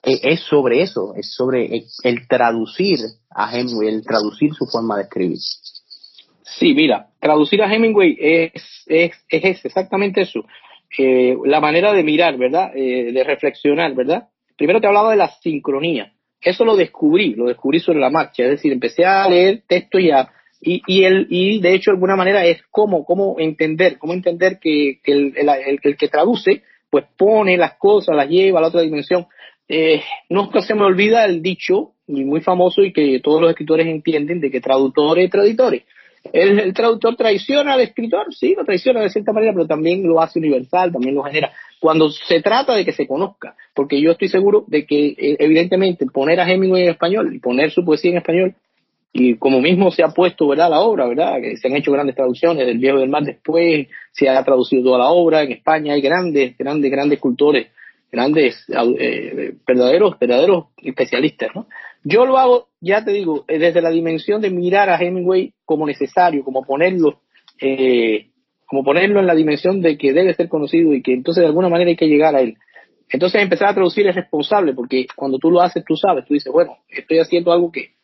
[0.04, 5.38] es sobre eso, es sobre el, traducir a Hemingway, el traducir su forma de escribir.
[6.44, 8.54] Sí, mira, traducir a Hemingway es,
[8.88, 10.44] es, es exactamente eso.
[10.98, 12.72] Eh, la manera de mirar, ¿verdad?
[12.76, 14.30] Eh, de reflexionar, ¿verdad?
[14.58, 16.14] Primero te hablaba de la sincronía.
[16.42, 18.44] Eso lo descubrí, lo descubrí sobre la marcha.
[18.44, 20.32] Es decir, empecé a leer texto ya.
[20.62, 24.60] Y, y, el, y de hecho, de alguna manera, es cómo, cómo entender, cómo entender
[24.60, 28.68] que, que el, el, el, que traduce, pues pone las cosas, las lleva a la
[28.70, 29.28] otra dimensión.
[29.68, 33.88] Eh, nunca se me olvida el dicho, y muy famoso, y que todos los escritores
[33.88, 35.84] entienden, de que traductores y traductores.
[36.34, 40.40] El, traductor traiciona al escritor, sí, lo traiciona de cierta manera, pero también lo hace
[40.40, 41.52] universal, también lo genera.
[41.80, 46.06] Cuando se trata de que se conozca, porque yo estoy seguro de que, eh, evidentemente,
[46.08, 48.56] poner a Hemingway en español y poner su poesía en español,
[49.12, 52.16] y como mismo se ha puesto, ¿verdad?, la obra, ¿verdad?, que se han hecho grandes
[52.16, 56.02] traducciones del Viejo del Mar después, se ha traducido toda la obra, en España hay
[56.02, 57.68] grandes, grandes, grandes escultores,
[58.12, 58.66] grandes,
[59.00, 61.68] eh, verdaderos, verdaderos especialistas, ¿no?
[62.04, 65.86] Yo lo hago, ya te digo, eh, desde la dimensión de mirar a Hemingway como
[65.86, 67.22] necesario, como ponerlo,
[67.60, 68.28] eh,
[68.66, 71.70] como ponerlo en la dimensión de que debe ser conocido y que entonces de alguna
[71.70, 72.58] manera hay que llegar a él.
[73.10, 76.54] Entonces empezar a traducir es responsable, porque cuando tú lo haces, tú sabes, tú dices,
[76.54, 77.99] bueno, estoy haciendo algo que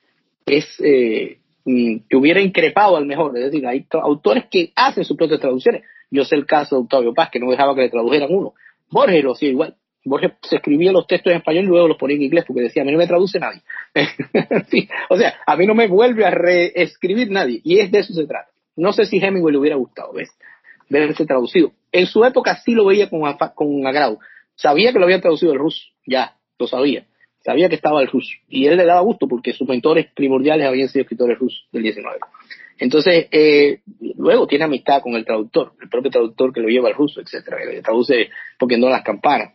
[0.45, 3.37] es eh, mm, que hubiera increpado al mejor.
[3.37, 5.83] Es decir, hay autores que hacen sus propias traducciones.
[6.11, 8.53] Yo sé el caso de Octavio Paz, que no dejaba que le tradujeran uno.
[8.89, 9.75] Borges lo hacía igual.
[10.03, 12.83] Borges se escribía los textos en español y luego los ponía en inglés porque decía,
[12.83, 13.61] a mí no me traduce nadie.
[15.09, 17.59] o sea, a mí no me vuelve a reescribir nadie.
[17.63, 18.49] Y es de eso se trata.
[18.75, 20.29] No sé si Hemingway le hubiera gustado, ¿ves?
[20.89, 21.71] Verse traducido.
[21.91, 23.21] En su época sí lo veía con,
[23.55, 24.19] con agrado.
[24.55, 27.07] Sabía que lo había traducido el ruso, ya, lo sabía.
[27.45, 28.31] Sabía que estaba el ruso.
[28.49, 32.17] Y él le daba gusto porque sus mentores primordiales habían sido escritores rusos del 19.
[32.79, 33.81] Entonces, eh,
[34.17, 37.57] luego tiene amistad con el traductor, el propio traductor que lo lleva al ruso, etcétera,
[37.59, 39.53] que le traduce porque no las campanas.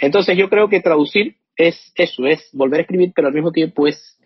[0.00, 3.86] Entonces yo creo que traducir es eso, es volver a escribir, pero al mismo tiempo
[3.86, 4.18] es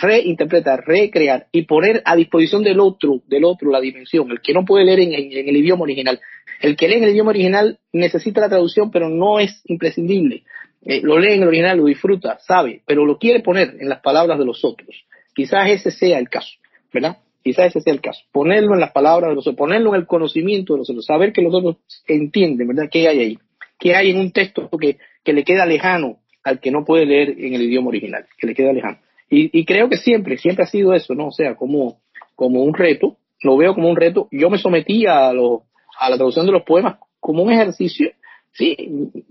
[0.00, 4.64] reinterpretar, recrear y poner a disposición del otro, del otro la dimensión, el que no
[4.64, 6.20] puede leer en, el idioma original.
[6.60, 10.44] El que lee en el idioma original necesita la traducción, pero no es imprescindible.
[10.84, 14.00] Eh, lo lee en el original, lo disfruta, sabe, pero lo quiere poner en las
[14.00, 15.04] palabras de los otros.
[15.34, 16.58] Quizás ese sea el caso,
[16.92, 17.18] ¿verdad?
[17.42, 18.22] Quizás ese sea el caso.
[18.32, 21.32] Ponerlo en las palabras de los otros, ponerlo en el conocimiento de los otros, saber
[21.32, 22.88] que los otros entienden, ¿verdad?
[22.90, 23.38] ¿Qué hay ahí?
[23.78, 27.34] que hay en un texto que, que le queda lejano al que no puede leer
[27.38, 28.98] en el idioma original, que le queda lejano.
[29.30, 31.28] Y, y creo que siempre, siempre ha sido eso, ¿no?
[31.28, 32.00] O sea, como,
[32.34, 34.28] como un reto, lo veo como un reto.
[34.30, 35.64] Yo me sometí a, lo,
[35.98, 38.10] a la traducción de los poemas como un ejercicio,
[38.54, 38.76] sí,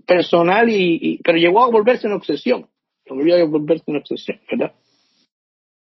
[0.06, 2.66] personal, y, pero llegó a volverse una obsesión.
[3.08, 4.72] Volvió a volverse una obsesión, ¿verdad?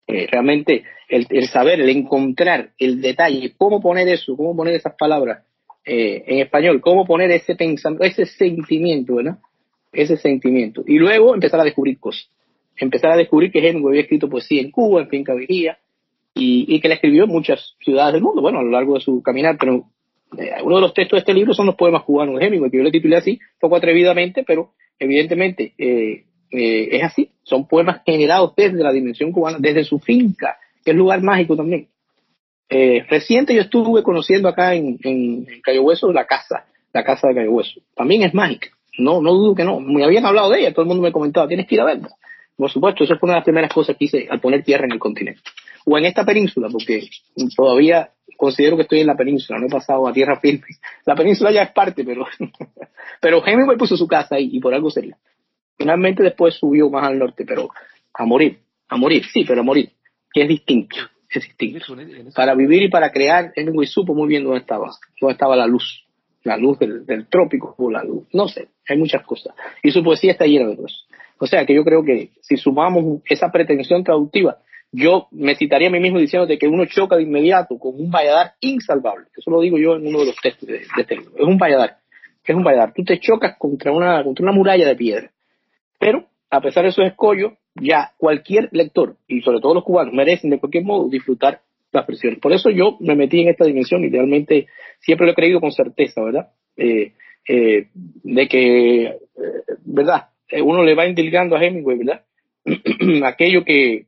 [0.06, 5.44] Eh, realmente el, saber, el encontrar el detalle, cómo poner eso, cómo poner esas palabras
[5.84, 9.38] eh, en español, cómo poner ese pensamiento, ese sentimiento, ¿verdad?
[9.92, 10.82] Ese sentimiento.
[10.86, 12.28] Y luego empezar a descubrir cosas.
[12.76, 15.78] Empezar a descubrir que Hemingway había escrito poesía en Cuba, en Finca Vigía,
[16.34, 19.00] y, y que la escribió en muchas ciudades del mundo, bueno, a lo largo de
[19.00, 19.86] su caminar, pero
[20.38, 22.78] eh, uno de los textos de este libro son los poemas cubanos de Hemingway, que
[22.78, 27.30] yo le titulé así, poco atrevidamente, pero evidentemente eh, es así.
[27.42, 31.88] Son poemas generados desde la dimensión cubana, desde su finca, que es lugar mágico también.
[32.68, 37.34] Eh, reciente yo estuve conociendo acá en, en, Cayo Hueso la casa, la casa de
[37.34, 37.80] Cayo Hueso.
[37.94, 38.68] También es mágica.
[38.98, 39.78] No, no dudo que no.
[39.78, 42.08] Me habían hablado de ella, todo el mundo me comentaba, tienes que ir a verla.
[42.56, 44.92] Por supuesto, esa fue una de las primeras cosas que hice al poner tierra en
[44.92, 45.42] el continente.
[45.88, 47.08] O en esta península, porque
[47.56, 50.66] todavía considero que estoy en la península, no he pasado a tierra firme.
[51.04, 52.26] La península ya es parte, pero,
[53.20, 55.16] pero Hemingway puso su casa ahí y por algo sería.
[55.78, 57.68] Finalmente después subió más al norte, pero
[58.12, 59.92] a morir, a morir, sí, pero a morir,
[60.32, 60.96] que es distinto.
[62.34, 66.04] Para vivir y para crear, Hemingway supo muy bien dónde estaba, dónde estaba la luz.
[66.42, 69.54] la luz del, del trópico, o la luz, no sé, hay muchas cosas.
[69.82, 71.06] Y su poesía está llena de eso.
[71.38, 74.58] O sea que yo creo que si sumamos esa pretensión traductiva,
[74.96, 78.52] yo me citaría a mí mismo diciendo que uno choca de inmediato con un valladar
[78.60, 79.26] insalvable.
[79.36, 81.32] Eso lo digo yo en uno de los textos de, este libro.
[81.36, 81.98] Es un valladar.
[82.42, 82.94] Es un valladar.
[82.94, 85.30] Tú te chocas contra una, contra una muralla de piedra.
[85.98, 90.48] Pero, a pesar de esos escollos, ya cualquier lector, y sobre todo los cubanos, merecen
[90.48, 91.60] de cualquier modo disfrutar
[91.92, 92.38] las presiones.
[92.38, 94.66] Por eso yo me metí en esta dimensión y realmente
[95.00, 96.52] siempre lo he creído con certeza, ¿verdad?
[96.78, 97.12] Eh,
[97.46, 99.18] eh, de que, eh,
[99.84, 100.28] ¿verdad?
[100.64, 102.24] Uno le va indilgando a Hemingway, ¿verdad?
[103.24, 104.06] Aquello que,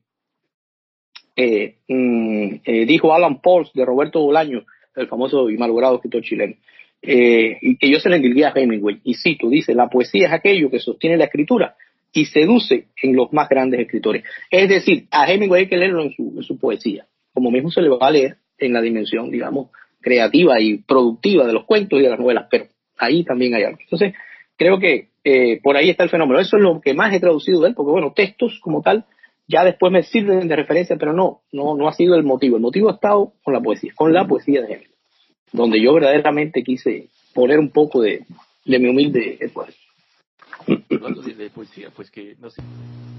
[1.41, 4.65] eh, mm, eh, dijo Alan Pauls de Roberto Bolaño,
[4.97, 6.57] el famoso y malogrado escritor chileno,
[7.01, 8.99] eh, y que yo se le endilgué a Hemingway.
[9.05, 11.77] Y cito, dice, la poesía es aquello que sostiene la escritura
[12.13, 14.25] y seduce en los más grandes escritores.
[14.51, 17.83] Es decir, a Hemingway hay que leerlo en su, en su poesía, como mismo se
[17.83, 19.69] le va a leer en la dimensión, digamos,
[20.01, 23.79] creativa y productiva de los cuentos y de las novelas, pero ahí también hay algo.
[23.81, 24.15] Entonces,
[24.57, 26.41] creo que eh, por ahí está el fenómeno.
[26.41, 29.05] Eso es lo que más he traducido de él, porque bueno, textos como tal
[29.49, 32.57] ya después me sirven de referencia, pero no, no, no ha sido el motivo.
[32.57, 34.97] El motivo ha estado con la poesía, con la poesía de Hemingway,
[35.53, 38.25] donde yo verdaderamente quise poner un poco de,
[38.67, 39.79] de mi humilde esfuerzo.
[40.99, 42.63] De poesía, pues que no sé.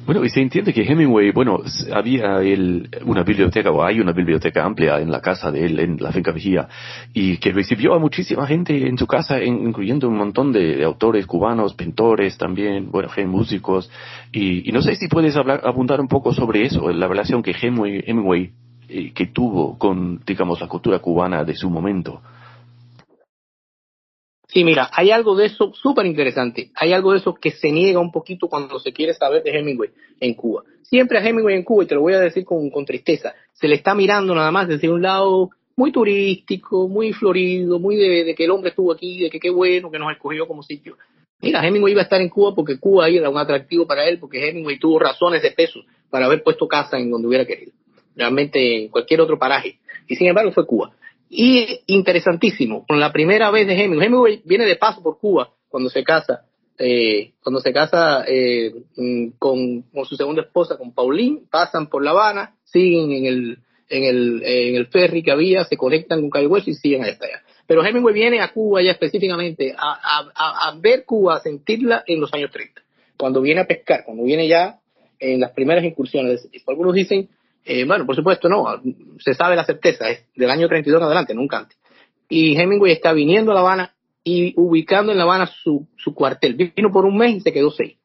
[0.05, 1.61] Bueno, y se entiende que Hemingway, bueno,
[1.93, 5.97] había él una biblioteca, o hay una biblioteca amplia en la casa de él, en
[5.99, 6.67] la finca Vigía,
[7.13, 11.75] y que recibió a muchísima gente en su casa, incluyendo un montón de, autores cubanos,
[11.75, 13.89] pintores también, bueno, músicos,
[14.31, 17.51] y, y, no sé si puedes hablar, abundar un poco sobre eso, la relación que
[17.51, 18.51] Hemingway, Hemingway
[18.91, 22.23] eh, que tuvo con, digamos, la cultura cubana de su momento.
[24.51, 26.71] Sí, mira, hay algo de eso súper interesante.
[26.73, 29.91] Hay algo de eso que se niega un poquito cuando se quiere saber de Hemingway
[30.19, 30.63] en Cuba.
[30.81, 33.67] Siempre a Hemingway en Cuba, y te lo voy a decir con, con tristeza, se
[33.67, 38.45] le está mirando nada más desde un lado muy turístico, muy florido, muy de, que
[38.45, 40.97] el hombre estuvo aquí, de que qué bueno que nos escogió como sitio.
[41.41, 44.49] Mira, Hemingway iba a estar en Cuba porque Cuba era un atractivo para él, porque
[44.49, 47.71] Hemingway tuvo razones de peso para haber puesto casa en donde hubiera querido.
[48.15, 49.77] Realmente en cualquier otro paraje.
[50.07, 50.91] Y sin embargo fue Cuba.
[51.29, 55.91] Y interesantísimo, con la primera vez de Hemingway, Hemingway viene de paso por Cuba cuando
[55.91, 56.45] se casa,
[56.79, 62.03] eh, cuando se casa eh, mm, con, con, su segunda esposa, con Pauline, pasan por
[62.03, 66.31] La Habana, siguen en el, en el, en el ferry que había, se conectan con
[66.31, 67.43] Cayo y siguen hasta allá.
[67.67, 72.19] Pero Hemingway viene a Cuba ya específicamente a, a, a, ver Cuba, a sentirla en
[72.19, 72.81] los años 30,
[73.15, 74.79] cuando viene a pescar, cuando viene ya
[75.19, 76.49] en las primeras incursiones.
[76.65, 77.29] Algunos dicen
[77.65, 78.81] eh, bueno, por supuesto, no,
[79.19, 81.77] se sabe la certeza, es del año 32 en adelante, nunca antes.
[82.27, 83.93] Y Hemingway está viniendo a La Habana
[84.23, 86.55] y ubicando en La Habana su, su cuartel.
[86.55, 87.97] Vino por un mes y se quedó seis,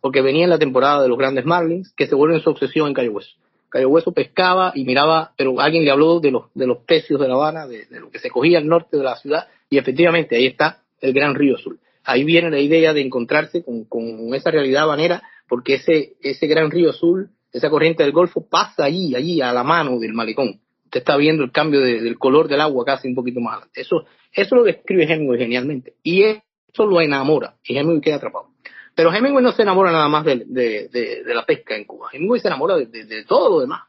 [0.00, 2.94] porque venía en la temporada de los grandes Marlins, que se vuelven su obsesión en
[2.94, 3.36] Cayo Hueso.
[3.68, 7.28] Cayo Hueso pescaba y miraba, pero alguien le habló de los, de los pecios de
[7.28, 10.46] La Habana, de, lo que se cogía al norte de la ciudad, y efectivamente ahí
[10.46, 11.80] está el Gran Río Azul.
[12.04, 16.70] Ahí viene la idea de encontrarse con, con esa realidad habanera, porque ese, ese Gran
[16.70, 20.60] Río Azul esa corriente del Golfo pasa allí, allí, a la mano del malecón.
[20.84, 23.80] Usted está viendo el cambio del color del agua casi un poquito más adelante.
[23.80, 25.94] Eso, eso lo describe Hemingway genialmente.
[26.02, 27.56] Y eso lo enamora.
[27.64, 28.48] Y Hemingway queda atrapado.
[28.94, 30.88] Pero Hemingway no se enamora nada más de, de,
[31.24, 32.08] de, la pesca en Cuba.
[32.12, 33.84] Hemingway se enamora de, todo lo demás.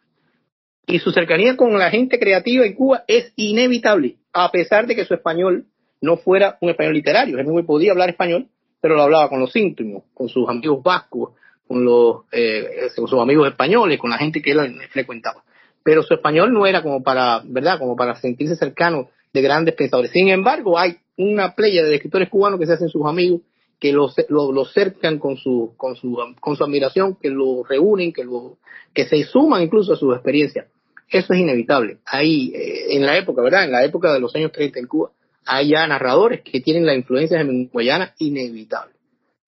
[0.86, 5.06] Y su cercanía con la gente creativa en Cuba es inevitable, a pesar de que
[5.06, 5.66] su español
[6.02, 7.38] no fuera un español literario.
[7.38, 8.48] Hemingway podía hablar español,
[8.82, 11.32] pero lo hablaba con los íntimos, con sus amigos vascos,
[11.74, 15.44] con los eh, con sus amigos españoles, con la gente que él frecuentaba.
[15.84, 17.80] Pero su español no era como para, ¿verdad?
[17.80, 20.12] Como para sentirse cercano de grandes pensadores.
[20.12, 23.42] Sin embargo, hay una playa de escritores cubanos que se hacen sus amigos,
[23.80, 28.24] que lo, lo, cercan con su, con su, con su admiración, que lo reúnen, que
[28.24, 28.58] lo,
[28.94, 30.68] que se suman incluso a sus experiencias.
[31.10, 31.98] Eso es inevitable.
[32.06, 33.66] Ahí, eh, en la época, ¿verdad?
[33.66, 35.10] En la época de los años 30 en Cuba,
[35.46, 38.94] hay ya narradores que tienen la influencia Guayana inevitable.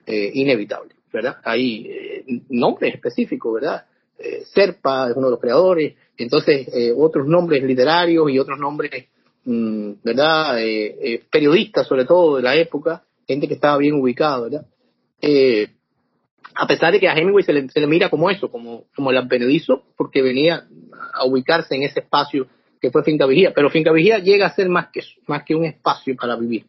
[0.05, 0.95] Eh, inevitable.
[1.15, 1.37] ¿Verdad?
[1.43, 3.85] Hay eh, nombres específicos, ¿verdad?
[4.17, 9.07] Eh, Serpa es uno de los creadores, entonces eh, otros nombres literarios y otros nombres,
[9.43, 10.57] mm, ¿verdad?
[11.29, 14.65] periodistas sobre todo de la época, gente que estaba bien ubicada, ¿verdad?
[16.57, 19.11] a pesar de que a Hemingway se le, se le mira como eso, como, como
[19.11, 20.65] el advenedizo, porque venía
[21.13, 22.47] a ubicarse en ese espacio
[22.81, 25.65] que fue Finca Vigía, pero Finca Vigía llega a ser más que más que un
[25.65, 26.65] espacio para vivir.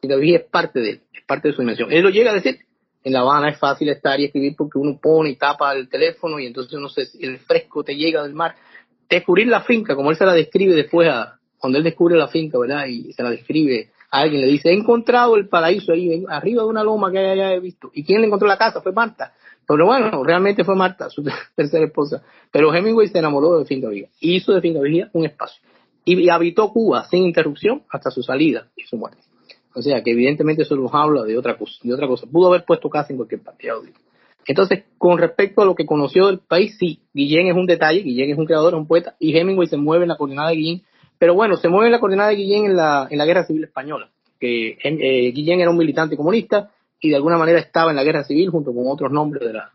[0.00, 1.92] Finca Vigía es parte de él, es parte de su dimensión.
[1.92, 2.58] Él lo llega a decir
[3.04, 6.38] en La Habana es fácil estar y escribir porque uno pone y tapa el teléfono
[6.38, 8.54] y entonces uno se, el fresco te llega del mar.
[9.08, 12.58] Descubrir la finca, como él se la describe después, a, cuando él descubre la finca,
[12.58, 12.86] ¿verdad?
[12.86, 16.68] Y se la describe a alguien, le dice, he encontrado el paraíso ahí, arriba de
[16.68, 17.90] una loma que haya he visto.
[17.94, 18.80] ¿Y quién le encontró la casa?
[18.80, 19.32] Fue Marta.
[19.66, 21.22] Pero bueno, realmente fue Marta, su
[21.56, 22.22] tercera esposa.
[22.50, 24.08] Pero Hemingway se enamoró de Finca Vigía.
[24.20, 25.62] Y hizo de Finca Vigía un espacio.
[26.04, 29.20] Y, habitó Cuba sin interrupción hasta su salida y su muerte.
[29.78, 31.74] O sea, que evidentemente eso nos habla de otra cosa.
[31.82, 32.26] De otra cosa.
[32.26, 33.68] Pudo haber puesto casa en cualquier parte.
[34.44, 38.30] Entonces, con respecto a lo que conoció del país, sí, Guillén es un detalle, Guillén
[38.30, 40.82] es un creador, es un poeta, y Hemingway se mueve en la coordenada de Guillén,
[41.18, 43.64] pero bueno, se mueve en la coordenada de Guillén en la, en la Guerra Civil
[43.64, 44.10] Española,
[44.40, 48.24] que eh, Guillén era un militante comunista y de alguna manera estaba en la Guerra
[48.24, 49.70] Civil junto con otros nombres de la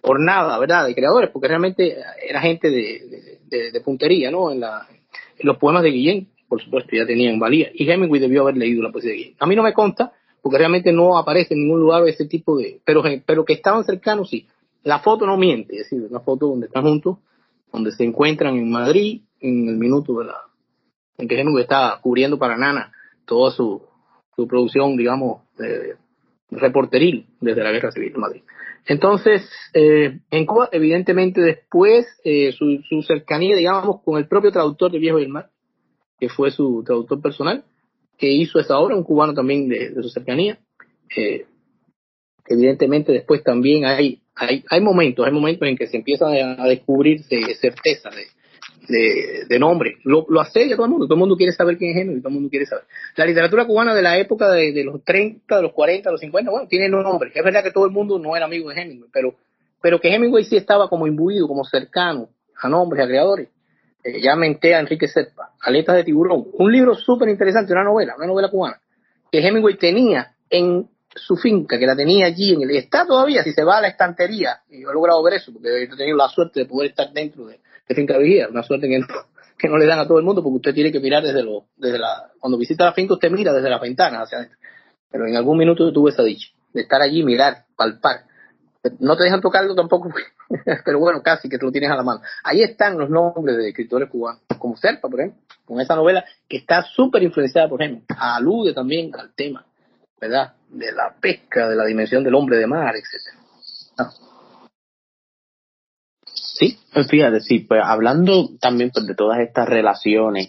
[0.00, 3.40] jornada, ¿verdad?, de creadores, porque realmente era gente de,
[3.72, 7.70] de, puntería, ¿no?, en, la, en los poemas de Guillén, por supuesto, ya tenían valía,
[7.72, 9.34] y Hemingway debió haber leído la poesía de.
[9.38, 10.12] A mí no me consta,
[10.42, 14.28] porque realmente no aparece en ningún lugar ese tipo de, pero, pero que estaban cercanos,
[14.28, 14.46] sí.
[14.82, 17.16] La foto no miente, es decir, una foto donde están juntos,
[17.72, 20.36] donde se encuentran en Madrid, en el minuto de la,
[21.16, 22.92] en que Hemingway está cubriendo para Nana
[23.24, 23.80] toda su,
[24.36, 25.40] su producción, digamos,
[26.50, 28.42] reporteril desde la Guerra Civil de Madrid.
[28.84, 34.92] Entonces, eh, en Cuba, evidentemente, después, eh, su, su, cercanía, digamos, con el propio traductor
[34.92, 35.48] de Viejo y el Mar,
[36.22, 37.64] que fue su traductor personal,
[38.16, 40.56] que hizo esa obra, un cubano también de, su cercanía.
[41.16, 41.46] Eh,
[42.46, 47.40] evidentemente después también hay, hay, hay momentos, hay momentos en que se empieza a, descubrirse
[47.56, 48.08] certeza
[48.86, 49.96] de, de, nombre.
[50.04, 52.28] Lo, lo asedia todo el mundo, todo el mundo quiere saber quién es Hemingway, todo
[52.28, 52.84] el mundo quiere saber.
[53.16, 56.52] La literatura cubana de la época de, los 30, de los 40, de los 50,
[56.52, 57.32] bueno, tiene nombre.
[57.34, 59.34] Es verdad que todo el mundo no era amigo de Hemingway, pero,
[59.80, 62.28] pero que Hemingway sí estaba como imbuido, como cercano
[62.60, 63.48] a nombres, a creadores
[64.04, 68.26] ya menté a Enrique Serpa, Aletas de Tiburón, un libro súper interesante, una novela, una
[68.26, 68.80] novela cubana,
[69.30, 73.52] que Hemingway tenía en su finca, que la tenía allí, en el, está todavía, si
[73.52, 76.28] se va a la estantería, y yo he logrado ver eso, porque he tenido la
[76.28, 77.60] suerte de poder estar dentro de,
[77.94, 79.06] Finca Vigía, una suerte que no,
[79.58, 81.66] que no le dan a todo el mundo, porque usted tiene que mirar desde lo,
[81.76, 84.58] desde la, cuando visita la finca usted mira desde las ventanas hacia adentro,
[85.10, 88.24] pero en algún minuto tuve esa dicha, de estar allí, mirar, palpar,
[88.98, 90.10] no te dejan tocarlo tampoco,
[90.84, 92.20] pero bueno, casi que te lo tienes a la mano.
[92.42, 96.58] Ahí están los nombres de escritores cubanos, como Serpa, por ejemplo, con esa novela que
[96.58, 99.64] está súper influenciada por ejemplo, Alude también al tema,
[100.20, 100.54] ¿verdad?
[100.68, 103.36] De la pesca, de la dimensión del hombre de mar, etcétera.
[103.98, 104.10] Ah.
[106.24, 110.48] Sí, fíjate, sí, pues hablando también pues, de todas estas relaciones,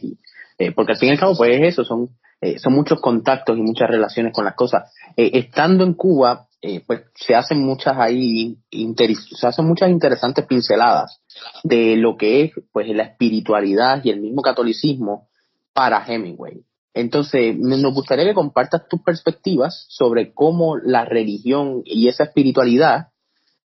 [0.58, 2.10] eh, porque al fin y al cabo, pues eso, son,
[2.42, 4.92] eh, son muchos contactos y muchas relaciones con las cosas.
[5.16, 11.20] Eh, estando en Cuba, eh, pues se hacen muchas ahí se hacen muchas interesantes pinceladas
[11.62, 15.28] de lo que es pues la espiritualidad y el mismo catolicismo
[15.74, 16.64] para Hemingway.
[16.94, 23.08] Entonces, nos gustaría que compartas tus perspectivas sobre cómo la religión y esa espiritualidad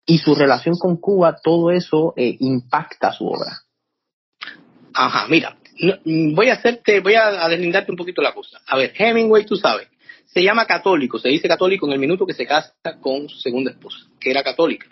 [0.07, 3.65] y su relación con Cuba, todo eso eh, impacta su obra.
[4.95, 5.59] Ajá, mira,
[6.35, 8.61] voy a hacerte, voy a deslindarte un poquito la cosa.
[8.67, 9.89] A ver, Hemingway, tú sabes,
[10.39, 13.73] se llama católico, se dice católico en el minuto que se casa con su segunda
[13.73, 14.87] esposa, que era católica.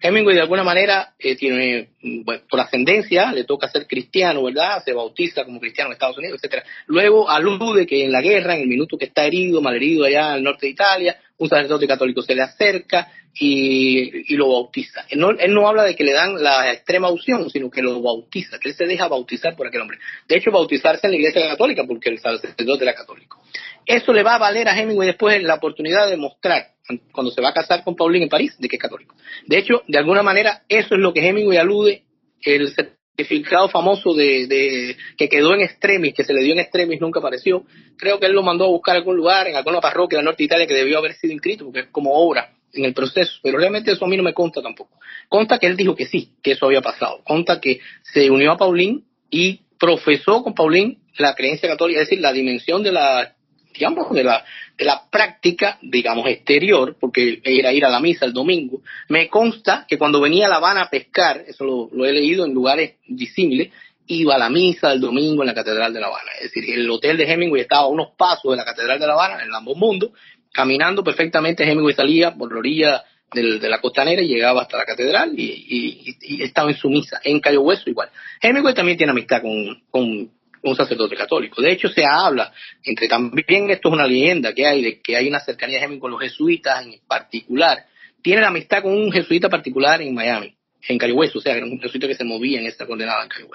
[0.00, 1.90] Hemingway de alguna manera eh, tiene,
[2.24, 4.82] bueno, por ascendencia, le toca ser cristiano, ¿verdad?
[4.82, 6.64] Se bautiza como cristiano en Estados Unidos, etcétera.
[6.86, 10.42] Luego alude que en la guerra, en el minuto que está herido, malherido allá al
[10.42, 15.04] norte de Italia, un sacerdote católico se le acerca y, y lo bautiza.
[15.10, 18.00] Él no, él no, habla de que le dan la extrema unción, sino que lo
[18.00, 19.98] bautiza, que él se deja bautizar por aquel hombre.
[20.26, 23.42] De hecho, bautizarse en la iglesia católica, porque el sacerdote era católico.
[23.84, 26.68] Eso le va a valer a Hemingway después la oportunidad de mostrar,
[27.12, 29.14] cuando se va a casar con Pauline en París, de que es católico.
[29.46, 32.04] De hecho, de alguna manera, eso es lo que Hemingway alude,
[32.42, 32.72] el
[33.16, 37.64] certificado famoso de, que quedó en extremis, que se le dio en extremis, nunca apareció.
[37.96, 40.44] Creo que él lo mandó a buscar algún lugar, en alguna parroquia del norte de
[40.44, 43.90] Italia que debió haber sido inscrito, porque es como obra en el proceso, pero realmente
[43.90, 44.98] eso a mí no me consta tampoco.
[45.28, 47.22] Conta que él dijo que sí, que eso había pasado.
[47.24, 52.20] Conta que se unió a Pauline y profesó con Pauline la creencia católica, es decir,
[52.20, 53.35] la dimensión de la
[53.78, 54.44] de la,
[54.76, 59.86] de la práctica, digamos, exterior, porque era ir a la misa el domingo, me consta
[59.88, 63.72] que cuando venía a La Habana a pescar, eso lo, he leído en lugares disímiles,
[64.08, 66.30] iba a la misa el domingo en la Catedral de La Habana.
[66.40, 69.14] Es decir, el hotel de Hemingway estaba a unos pasos de la Catedral de La
[69.14, 70.10] Habana, en ambos mundos,
[70.52, 75.32] caminando perfectamente, Hemingway salía por la orilla de la costanera y llegaba hasta la catedral
[75.36, 78.08] y, estaba en su misa, en Cayo Hueso igual.
[78.40, 80.30] Hemingway también tiene amistad con
[80.62, 81.62] un sacerdote católico.
[81.62, 85.28] De hecho, se habla, entre también esto es una leyenda que hay, de que hay
[85.28, 87.86] una cercanía de con los jesuitas en particular.
[88.22, 90.54] Tiene la amistad con un jesuita particular en Miami,
[90.88, 93.48] en Cayo o sea, era un jesuita que se movía en esta condenada en Cayo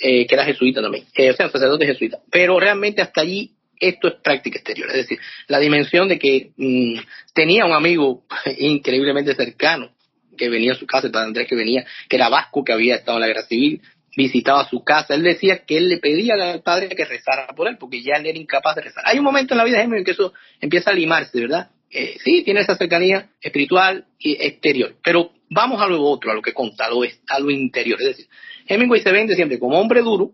[0.00, 2.18] eh, que era jesuita también, eh, o sea, un sacerdote jesuita.
[2.30, 6.98] Pero realmente hasta allí esto es práctica exterior, es decir, la dimensión de que mm,
[7.34, 8.24] tenía un amigo
[8.58, 9.90] increíblemente cercano
[10.36, 12.96] que venía a su casa, el padre Andrés que venía, que era vasco, que había
[12.96, 13.80] estado en la guerra civil,
[14.16, 17.76] visitaba su casa, él decía que él le pedía al padre que rezara por él,
[17.78, 19.04] porque ya él era incapaz de rezar.
[19.06, 21.70] Hay un momento en la vida de Hemingway en que eso empieza a limarse, ¿verdad?
[21.90, 26.42] Eh, sí, tiene esa cercanía espiritual y exterior, pero vamos a lo otro, a lo
[26.42, 28.00] que conta, a lo, a lo interior.
[28.00, 28.26] Es decir,
[28.66, 30.32] Hemingway se vende siempre como hombre duro,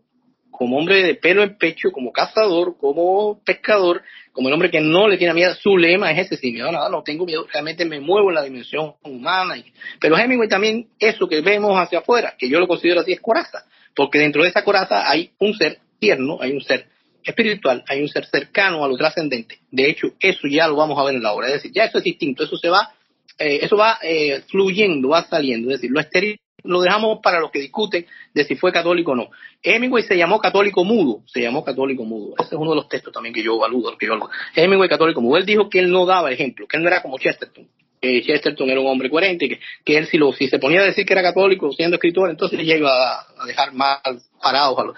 [0.61, 4.03] como hombre de pelo en pecho, como cazador, como pescador,
[4.33, 5.55] como el hombre que no le tiene miedo.
[5.55, 8.43] Su lema es ese, sin miedo nada, no tengo miedo, realmente me muevo en la
[8.43, 9.55] dimensión humana.
[9.99, 13.65] pero Hemingway también, eso que vemos hacia afuera, que yo lo considero así, es coraza,
[13.95, 16.87] porque dentro de esa coraza hay un ser tierno, hay un ser
[17.25, 19.59] espiritual, hay un ser cercano a lo trascendente.
[19.71, 21.99] De hecho, eso ya lo vamos a ver en la obra, es decir, ya eso
[21.99, 22.93] es distinto, eso se va,
[23.39, 27.51] eh, eso va eh, fluyendo, va saliendo, es decir, lo estéril lo dejamos para los
[27.51, 29.31] que discuten de si fue católico o no.
[29.63, 32.35] Hemingway se llamó católico mudo, se llamó católico mudo.
[32.39, 34.19] Ese es uno de los textos también que yo valudo, que yo
[34.55, 35.39] Hemingway católico mudo.
[35.39, 37.67] Él dijo que él no daba ejemplo, que él no era como Chesterton.
[38.01, 40.85] Que Chesterton era un hombre coherente, que, que él si, lo, si se ponía a
[40.85, 43.99] decir que era católico siendo escritor, entonces ya iba a, dejar mal
[44.41, 44.97] parados a los...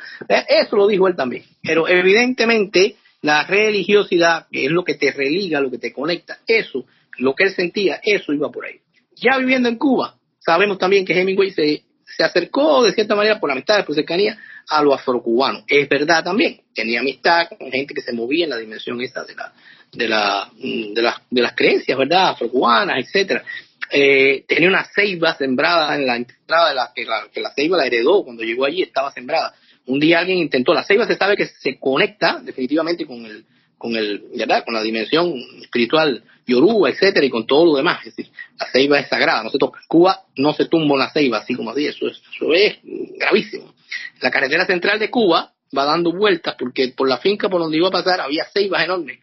[0.48, 1.44] Eso lo dijo él también.
[1.62, 6.84] Pero evidentemente la religiosidad, que es lo que te religa, lo que te conecta, eso,
[7.18, 8.80] lo que él sentía, eso iba por ahí.
[9.16, 13.50] Ya viviendo en Cuba, sabemos también que Hemingway se, se acercó de cierta manera por
[13.50, 14.38] amistad, por cercanía,
[14.68, 15.64] a lo afrocubano.
[15.66, 19.34] Es verdad también, tenía amistad con gente que se movía en la dimensión esta de
[19.34, 19.52] la
[19.92, 22.30] de la de las de las creencias, ¿verdad?
[22.30, 23.44] afrocubanas, etcétera.
[23.90, 27.76] Eh, tenía una ceiba sembrada en la entrada de la que, la que la ceiba
[27.76, 29.54] la heredó cuando llegó allí, estaba sembrada.
[29.86, 33.44] Un día alguien intentó, la ceiba se sabe que se conecta definitivamente con el
[33.76, 34.64] con el, ¿verdad?
[34.64, 37.98] Con la dimensión espiritual yoruba, etcétera, y con todo lo demás.
[38.06, 39.80] Es decir, la ceiba es sagrada, no se toca.
[39.88, 42.78] Cuba no se tumba una ceiba así como así, eso es, eso es
[43.18, 43.74] gravísimo.
[44.20, 47.88] La carretera central de Cuba va dando vueltas porque por la finca por donde iba
[47.88, 49.18] a pasar había ceibas enormes,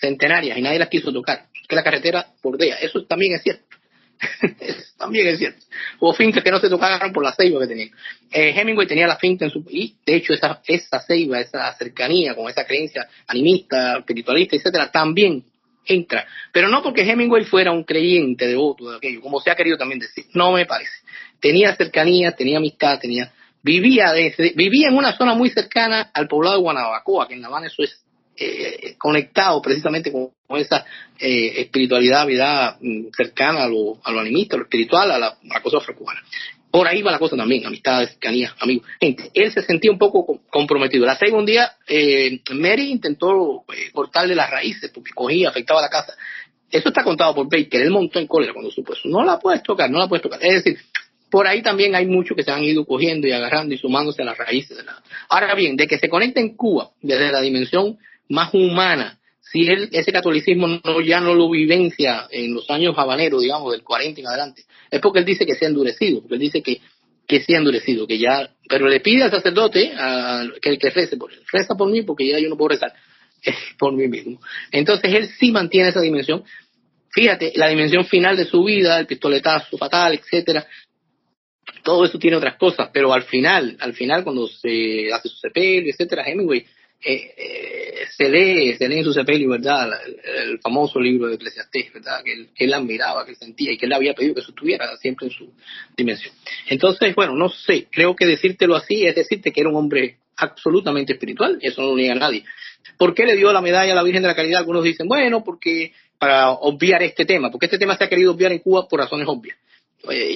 [0.00, 1.46] centenarias, y nadie las quiso tocar.
[1.68, 3.68] Que la carretera bordea, eso también es cierto.
[4.98, 5.64] también es cierto.
[6.00, 7.90] Hubo fincas que no se tocaron por la ceiba que tenían.
[8.30, 9.64] Eh, Hemingway tenía la finca en su...
[9.68, 15.44] Y de hecho esa, esa ceiba, esa cercanía con esa creencia animista, espiritualista, etcétera, también
[15.84, 16.26] entra.
[16.52, 20.00] Pero no porque Hemingway fuera un creyente devoto de aquello, como se ha querido también
[20.00, 20.26] decir.
[20.34, 20.92] No me parece.
[21.40, 23.32] Tenía cercanía, tenía amistad, tenía...
[23.60, 24.12] Vivía,
[24.54, 27.82] vivía en una zona muy cercana al poblado de Guanabacoa, que en La Habana eso
[27.82, 28.00] es
[28.38, 30.84] eh, conectado precisamente con, esa
[31.18, 35.60] eh, espiritualidad, vida mm, cercana a lo, a lo animista, a lo espiritual, a la,
[35.62, 36.22] cosa afrocubana.
[36.70, 38.86] Por ahí va la cosa también, amistades, cercanía, amigos.
[39.00, 41.06] Gente, él se sentía un poco comprometido.
[41.06, 46.14] La un día, eh, Mary intentó eh, cortarle las raíces porque cogía, afectaba la casa.
[46.70, 47.80] Eso está contado por Baker.
[47.80, 49.08] Él montó en cólera cuando supo eso.
[49.08, 50.38] No la puedes tocar, no la puedes tocar.
[50.42, 50.78] Es decir,
[51.30, 54.26] por ahí también hay muchos que se han ido cogiendo y agarrando y sumándose a
[54.26, 55.02] las raíces de la.
[55.28, 59.18] Ahora bien, de que se conecta en Cuba desde la dimensión más humana.
[59.40, 63.82] Si él, ese catolicismo no, ya no lo vivencia en los años habaneros, digamos, del
[63.82, 66.80] 40 en adelante, es porque él dice que se ha endurecido, porque él dice que,
[67.26, 71.16] que se ha endurecido, que ya, pero le pide al sacerdote a, que, que rece
[71.16, 71.40] por él.
[71.50, 72.92] Reza por mí porque ya yo no puedo rezar
[73.78, 74.40] por mí mismo.
[74.70, 76.44] Entonces él sí mantiene esa dimensión.
[77.10, 80.66] Fíjate, la dimensión final de su vida, el pistoletazo fatal, etcétera,
[81.82, 85.90] todo eso tiene otras cosas, pero al final, al final cuando se hace su sepelio,
[85.90, 86.66] etcétera, Hemingway
[87.04, 89.88] eh, eh, se lee, se lee en su sepelio, ¿verdad?
[90.24, 92.22] El, famoso libro de Eclesiastés, ¿verdad?
[92.24, 95.28] Que él, admiraba, que él sentía y que él había pedido que eso estuviera siempre
[95.28, 95.52] en su
[95.96, 96.34] dimensión.
[96.66, 101.12] Entonces, bueno, no sé, creo que decírtelo así es decirte que era un hombre absolutamente
[101.12, 102.44] espiritual, y eso no lo niega nadie.
[102.96, 104.60] ¿Por qué le dio la medalla a la Virgen de la Caridad?
[104.60, 108.52] Algunos dicen, bueno, porque para obviar este tema, porque este tema se ha querido obviar
[108.52, 109.56] en Cuba por razones obvias.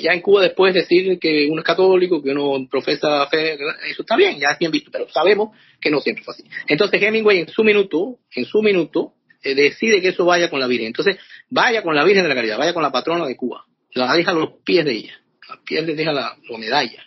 [0.03, 3.55] Ya en Cuba después decir que uno es católico, que uno profesa fe,
[3.89, 6.45] eso está bien, ya es bien visto, pero sabemos que no siempre fue así.
[6.67, 10.67] Entonces Hemingway en su minuto, en su minuto, eh, decide que eso vaya con la
[10.67, 10.89] Virgen.
[10.89, 11.17] Entonces,
[11.51, 14.31] vaya con la Virgen de la Caridad, vaya con la patrona de Cuba, la deja
[14.31, 17.05] a los pies de ella, a los pies le deja la, la medalla,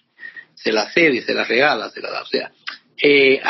[0.54, 2.52] se la cede, se la regala, se la da, o sea,
[3.02, 3.42] eh,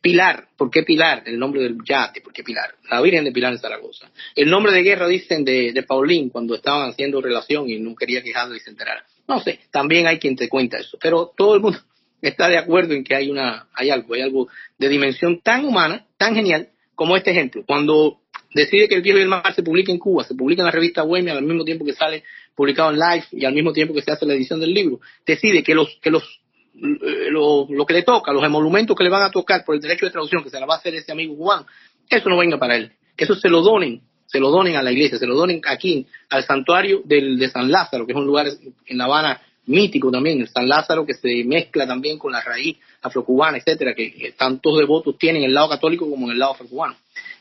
[0.00, 1.22] Pilar, ¿por qué Pilar?
[1.26, 2.74] El nombre del yate, ¿por qué Pilar?
[2.90, 4.10] La Virgen de Pilar en Zaragoza.
[4.34, 8.22] El nombre de guerra, dicen, de, de Paulín cuando estaban haciendo relación y no quería
[8.22, 9.04] quejarlo y se enterara.
[9.26, 11.78] No sé, también hay quien te cuenta eso, pero todo el mundo
[12.22, 14.48] está de acuerdo en que hay una, hay algo, hay algo
[14.78, 17.64] de dimensión tan humana, tan genial, como este ejemplo.
[17.66, 18.20] Cuando
[18.54, 20.72] decide que el viejo y el mar se publique en Cuba, se publica en la
[20.72, 22.22] revista Bohemia al mismo tiempo que sale
[22.54, 25.62] publicado en Live y al mismo tiempo que se hace la edición del libro, decide
[25.62, 26.40] que los, que los
[26.74, 30.06] lo, lo, que le toca, los emolumentos que le van a tocar por el derecho
[30.06, 31.64] de traducción que se la va a hacer ese amigo Juan,
[32.08, 32.92] eso no venga para él.
[33.16, 36.44] Eso se lo donen, se lo donen a la iglesia, se lo donen aquí, al
[36.44, 38.48] santuario del, de San Lázaro, que es un lugar
[38.86, 42.76] en La Habana mítico también, el San Lázaro que se mezcla también con la raíz
[43.02, 46.96] afrocubana, etcétera, que, tantos devotos tienen en el lado católico como en el lado afrocubano.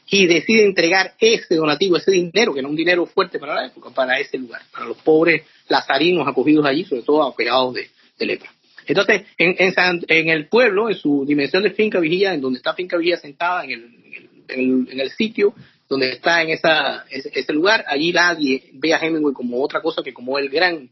[0.09, 3.89] Y decide entregar ese donativo, ese dinero, que es un dinero fuerte para la época,
[3.89, 8.51] para ese lugar, para los pobres lazarinos acogidos allí, sobre todo operados de, de lepra.
[8.87, 12.97] Entonces, en, en, el pueblo, en su dimensión de finca vigía, en donde está finca
[12.97, 15.53] vigía sentada, en el, en el, sitio
[15.87, 20.13] donde está en esa, ese, lugar, allí nadie ve a Hemingway como otra cosa que
[20.13, 20.89] como el gran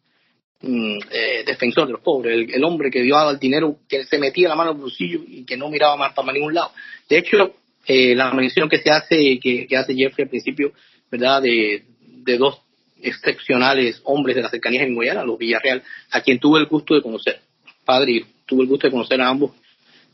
[0.61, 4.49] mm, eh, defensor de los pobres, el, hombre que dio al dinero, que se metía
[4.49, 6.71] la mano en el bolsillo y que no miraba más para ningún lado.
[7.09, 10.73] De hecho, eh, la mención que se hace, que, hace Jeffrey al principio,
[11.09, 11.41] ¿verdad?
[11.41, 12.61] De, de dos
[13.01, 17.01] excepcionales hombres de la cercanía en Guayana, los Villarreal, a quien tuve el gusto de
[17.01, 17.41] conocer,
[17.85, 19.51] padre y tuve el gusto de conocer a ambos,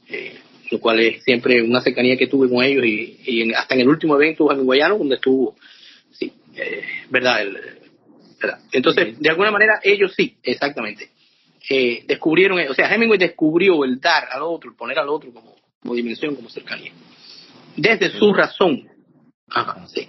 [0.09, 0.38] eh,
[0.72, 4.15] lo cual es siempre una cercanía que tuve con ellos y, hasta en el último
[4.15, 5.55] evento en Guayana, donde estuvo,
[6.11, 7.45] sí, eh, verdad,
[8.72, 11.09] Entonces, de alguna manera, ellos sí, exactamente,
[11.70, 15.55] eh, descubrieron, o sea, Hemingway descubrió el dar al otro, el poner al otro como,
[15.82, 16.91] como dimensión, como cercanía,
[17.76, 18.88] desde su razón.
[19.49, 20.07] Ajá, sí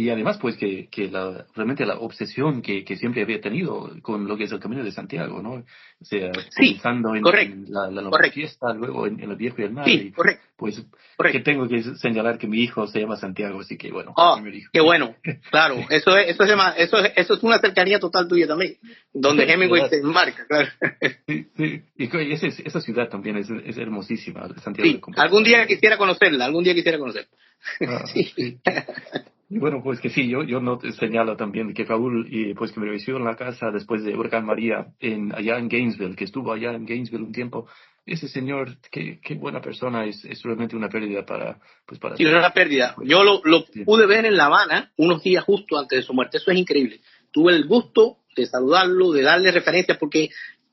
[0.00, 4.26] y además pues que, que la, realmente la obsesión que, que, siempre había tenido con
[4.26, 5.52] lo que es el Camino de Santiago, ¿no?
[5.52, 7.22] O sea, pensando en,
[7.68, 9.84] la, la fiesta, luego en, el viejo y el mar.
[9.84, 10.46] Sí, correcto.
[10.56, 10.82] Pues
[11.30, 14.14] que tengo que señalar que mi hijo se llama Santiago, así que bueno.
[14.16, 14.40] Oh,
[14.72, 15.16] qué bueno,
[15.50, 15.76] claro.
[15.90, 18.78] Eso es, eso, es, eso, es, eso es una cercanía total tuya también,
[19.12, 20.70] donde Hemingway se marca, claro.
[21.26, 21.82] Sí, sí.
[21.98, 24.90] Y esa, esa ciudad también es, es hermosísima, Santiago.
[24.90, 27.28] Sí, algún día quisiera conocerla, algún día quisiera conocerla.
[27.86, 28.58] Ah, sí.
[29.52, 32.78] Y bueno, pues que sí, yo, yo no señalo también que Raúl, y pues que
[32.78, 36.52] me recibió en la casa después de Huracán María, en, allá en Gainesville, que estuvo
[36.52, 37.66] allá en Gainesville un tiempo,
[38.06, 41.58] ese señor, qué, qué buena persona, es, es realmente una pérdida para...
[41.84, 42.94] Pues para sí, una pérdida.
[43.02, 46.36] Yo lo, lo pude ver en La Habana unos días justo antes de su muerte,
[46.36, 47.00] eso es increíble.
[47.32, 50.30] Tuve el gusto de saludarlo, de darle referencias, porque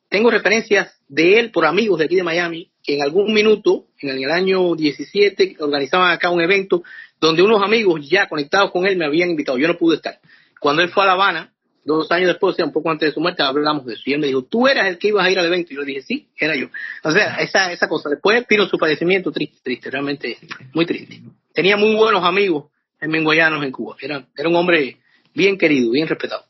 [0.09, 4.23] tengo referencias de él por amigos de aquí de Miami, que en algún minuto, en
[4.23, 6.83] el año 17, organizaban acá un evento
[7.19, 9.57] donde unos amigos ya conectados con él me habían invitado.
[9.57, 10.19] Yo no pude estar.
[10.59, 11.53] Cuando él fue a La Habana,
[11.83, 14.03] dos años después, o sea, un poco antes de su muerte, hablamos de eso.
[14.05, 15.73] Y él me dijo, tú eras el que ibas a ir al evento.
[15.73, 16.67] Y yo le dije, sí, era yo.
[17.03, 18.09] O sea, esa, esa cosa.
[18.09, 20.37] Después vino su padecimiento triste, triste, realmente
[20.73, 21.21] muy triste.
[21.53, 22.65] Tenía muy buenos amigos
[23.01, 23.95] en menguayanos en Cuba.
[23.99, 24.97] Era, era un hombre
[25.33, 26.46] bien querido, bien respetado.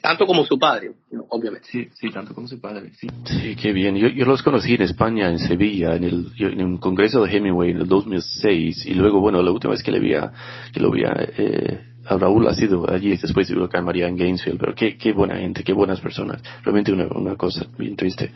[0.00, 0.92] Tanto como su padre,
[1.28, 1.68] obviamente.
[1.70, 3.08] Sí, sí, tanto como su padre, sí.
[3.24, 3.96] Sí, qué bien.
[3.96, 7.70] Yo, yo los conocí en España, en Sevilla, en el, en un congreso de Hemingway
[7.70, 10.32] en el 2006, y luego, bueno, la última vez que le vi a,
[10.72, 14.16] que lo vi a, eh, a Raúl ha sido allí después de Huracán María en
[14.16, 16.42] Gainesville, pero qué, qué buena gente, qué buenas personas.
[16.62, 18.32] Realmente una, una cosa bien triste.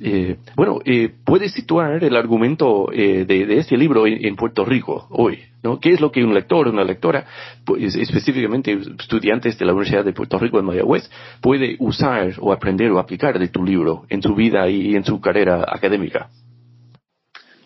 [0.00, 5.40] Eh, bueno, eh, ¿puedes situar el argumento eh, de, este libro en, Puerto Rico hoy?
[5.62, 5.80] ¿No?
[5.80, 7.26] ¿Qué es lo que un lector, una lectora,
[7.64, 12.90] pues, específicamente estudiantes de la Universidad de Puerto Rico en Mayagüez, puede usar o aprender
[12.90, 16.30] o aplicar de tu libro en su vida y en su carrera académica?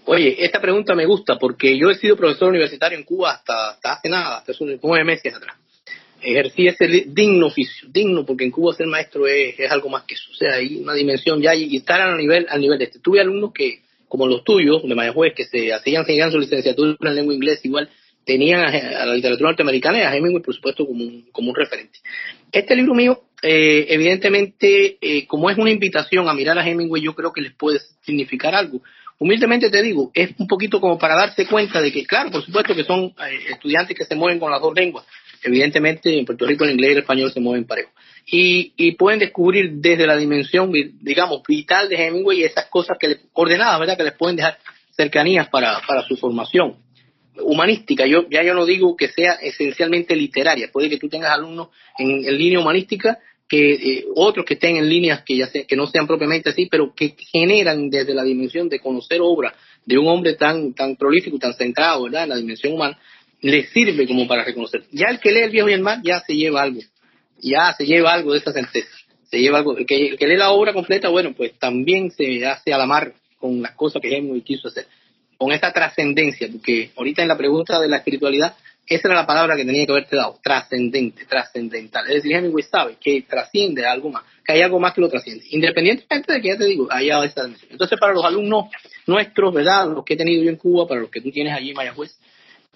[0.04, 3.92] Oye, esta pregunta me gusta porque yo he sido profesor universitario en Cuba hasta, hasta
[3.92, 5.56] hace nada, hasta hace nueve meses atrás
[6.22, 10.30] ejercí ese digno oficio, digno porque en Cuba ser maestro es, algo más que eso,
[10.30, 13.00] o sea, hay una dimensión ya y estar al nivel, al nivel de este.
[13.00, 13.80] Tuve alumnos que,
[14.12, 17.88] como los tuyos, de Mayagüez, que se hacían seguían su licenciatura en lengua inglesa, igual
[18.26, 21.98] tenían a, la literatura norteamericana y a Hemingway, por supuesto, como un, como un referente.
[22.52, 27.14] Este libro mío, eh, evidentemente, eh, como es una invitación a mirar a Hemingway, yo
[27.14, 28.82] creo que les puede significar algo.
[29.18, 32.74] Humildemente te digo, es un poquito como para darse cuenta de que, claro, por supuesto
[32.74, 35.06] que son eh, estudiantes que se mueven con las dos lenguas,
[35.42, 37.92] evidentemente en Puerto Rico el inglés y el español se mueven parejo.
[38.24, 43.18] Y, y pueden descubrir desde la dimensión, digamos, vital de Hemingway esas cosas que les,
[43.32, 43.96] ordenadas, ¿verdad?
[43.96, 44.58] Que les pueden dejar
[44.96, 46.76] cercanías para, para su formación
[47.40, 48.06] humanística.
[48.06, 50.70] Yo ya yo no digo que sea esencialmente literaria.
[50.72, 51.68] Puede que tú tengas alumnos
[51.98, 53.18] en, línea humanística
[53.48, 56.94] que eh, otros que estén en líneas que ya que no sean propiamente así, pero
[56.94, 59.54] que generan desde la dimensión de conocer obra
[59.84, 62.24] de un hombre tan tan prolífico, tan centrado, ¿verdad?
[62.24, 62.98] En la dimensión humana,
[63.40, 64.84] le sirve como para reconocer.
[64.92, 66.80] Ya el que lee el viejo y el mar ya se lleva algo,
[67.42, 68.88] ya se lleva algo de esa certeza,
[69.30, 69.76] se lleva algo.
[69.76, 73.60] El que, lee la obra completa, bueno, pues también se hace a la mar con
[73.60, 74.86] las cosas que Hemingway quiso hacer,
[75.36, 78.54] con esa trascendencia, porque ahorita en la pregunta de la espiritualidad,
[78.86, 82.06] esa era la palabra que tenía que haberte dado, trascendente, trascendental.
[82.08, 85.44] Es decir, Hemingway sabe que trasciende algo más, que hay algo más que lo trasciende,
[85.50, 87.56] independientemente de que ya te digo, haya dimensión.
[87.70, 88.66] Entonces, para los alumnos
[89.06, 89.88] nuestros, ¿verdad?
[89.88, 92.16] Los que he tenido yo en Cuba, para los que tú tienes allí en Mayagüez,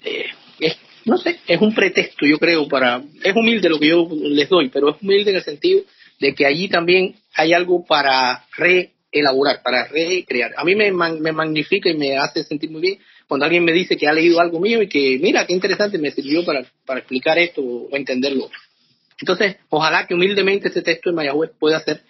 [0.02, 0.26] eh,
[0.60, 0.76] es,
[1.06, 4.68] no sé, es un pretexto, yo creo, para, es humilde lo que yo les doy,
[4.70, 5.82] pero es humilde en el sentido
[6.18, 10.52] de que allí también hay algo para reelaborar, para recrear.
[10.56, 12.98] A mí me, me magnifica y me hace sentir muy bien
[13.28, 16.10] cuando alguien me dice que ha leído algo mío y que, mira, qué interesante, me
[16.10, 18.50] sirvió para, para explicar esto o entenderlo.
[19.20, 22.02] Entonces, ojalá que humildemente ese texto de Mayagüez pueda ser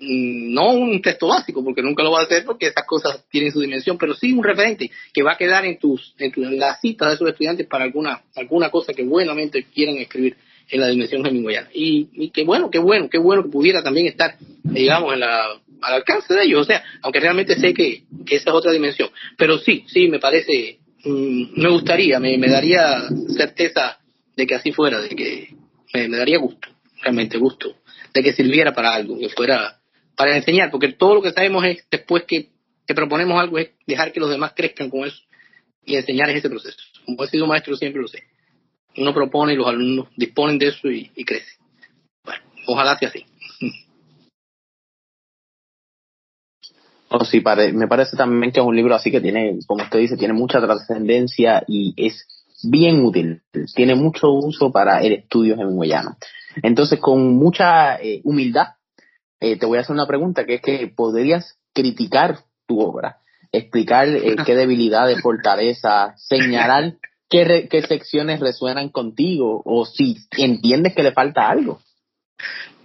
[0.00, 3.60] no un texto básico, porque nunca lo va a hacer porque estas cosas tienen su
[3.60, 7.14] dimensión, pero sí un referente que va a quedar en tus, en, las citas de
[7.14, 10.36] esos estudiantes para alguna, alguna cosa que buenamente quieran escribir
[10.70, 11.70] en la dimensión hemingwayana.
[11.72, 15.44] Y, y qué bueno, qué bueno, qué bueno que pudiera también estar, digamos, en la,
[15.80, 16.60] al alcance de ellos.
[16.60, 19.08] O sea, aunque realmente sé que, esa es otra dimensión.
[19.38, 23.98] Pero sí, sí, me parece, mm, me gustaría, me, me daría certeza
[24.36, 25.54] de que así fuera, de que
[25.94, 26.68] me daría gusto,
[27.00, 27.74] realmente gusto
[28.14, 29.77] de que sirviera para algo, que fuera
[30.18, 32.48] para enseñar, porque todo lo que sabemos es después que,
[32.84, 35.22] que proponemos algo es dejar que los demás crezcan con eso
[35.84, 36.76] y enseñar ese proceso.
[37.06, 38.24] Como he sido maestro siempre lo sé.
[38.96, 41.52] Uno propone y los alumnos disponen de eso y, y crece.
[42.24, 43.24] Bueno, ojalá sea así.
[47.10, 47.42] Oh, sí,
[47.72, 50.60] me parece también que es un libro así que tiene, como usted dice, tiene mucha
[50.60, 52.26] trascendencia y es
[52.62, 53.40] bien útil.
[53.74, 56.18] Tiene mucho uso para el estudio hemingwayano.
[56.62, 58.74] Entonces, con mucha eh, humildad,
[59.40, 63.18] eh, te voy a hacer una pregunta, que es que podrías criticar tu obra,
[63.52, 66.94] explicar eh, qué debilidades, fortaleza, señalar
[67.28, 71.80] qué, qué secciones resuenan contigo o si entiendes que le falta algo.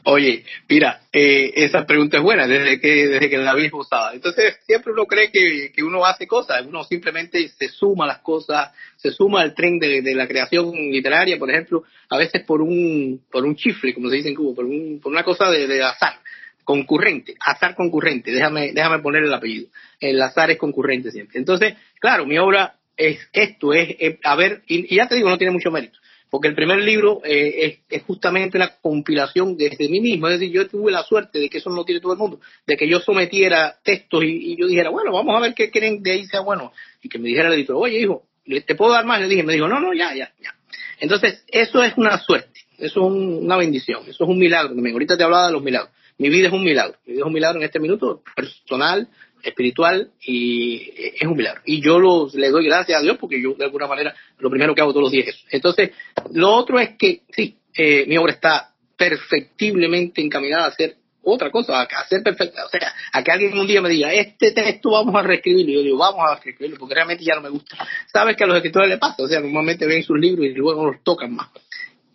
[0.05, 4.13] Oye, mira, eh, esa pregunta es buena desde que desde que la habéis usada.
[4.13, 8.73] Entonces, siempre uno cree que, que uno hace cosas, uno simplemente se suma las cosas,
[8.97, 13.21] se suma al tren de, de, la creación literaria, por ejemplo, a veces por un
[13.31, 15.81] por un chifle, como se dice en Cuba, por, un, por una cosa de, de
[15.81, 16.19] azar
[16.63, 19.67] concurrente, azar concurrente, déjame, déjame poner el apellido.
[19.99, 21.39] El azar es concurrente siempre.
[21.39, 25.53] Entonces, claro, mi obra es esto, es, a ver, y, ya te digo, no tiene
[25.53, 25.97] mucho mérito
[26.33, 30.67] porque el primer libro eh, es, justamente una compilación desde mí mismo, es decir, yo
[30.67, 33.77] tuve la suerte de que eso no tiene todo el mundo, de que yo sometiera
[33.83, 36.71] textos y, yo dijera, bueno, vamos a ver qué quieren de ahí sea bueno,
[37.03, 38.23] y que me dijera el editor, oye hijo,
[38.65, 39.21] ¿te puedo dar más?
[39.21, 40.55] Le dije, me dijo, no, no, ya, ya, ya.
[40.99, 44.73] Entonces, eso es una suerte, eso es una bendición, eso es un milagro.
[44.73, 45.93] Ahorita te hablaba de los milagros.
[46.17, 49.07] Mi vida es un milagro, mi vida es un milagro en este minuto, personal,
[49.43, 51.61] espiritual y es un milagro.
[51.65, 54.73] Y yo los, le doy gracias a Dios porque yo de alguna manera lo primero
[54.73, 55.45] que hago todos los días es eso.
[55.51, 55.91] Entonces,
[56.31, 61.81] lo otro es que sí, eh, mi obra está perfectiblemente encaminada a hacer otra cosa,
[61.81, 62.65] a hacer perfecta.
[62.65, 65.71] O sea, a que alguien un día me diga, este texto vamos a reescribirlo.
[65.71, 67.77] Y yo digo, vamos a reescribirlo porque realmente ya no me gusta.
[68.11, 70.85] Sabes que a los escritores les pasa, o sea, normalmente ven sus libros y luego
[70.85, 71.49] los tocan más.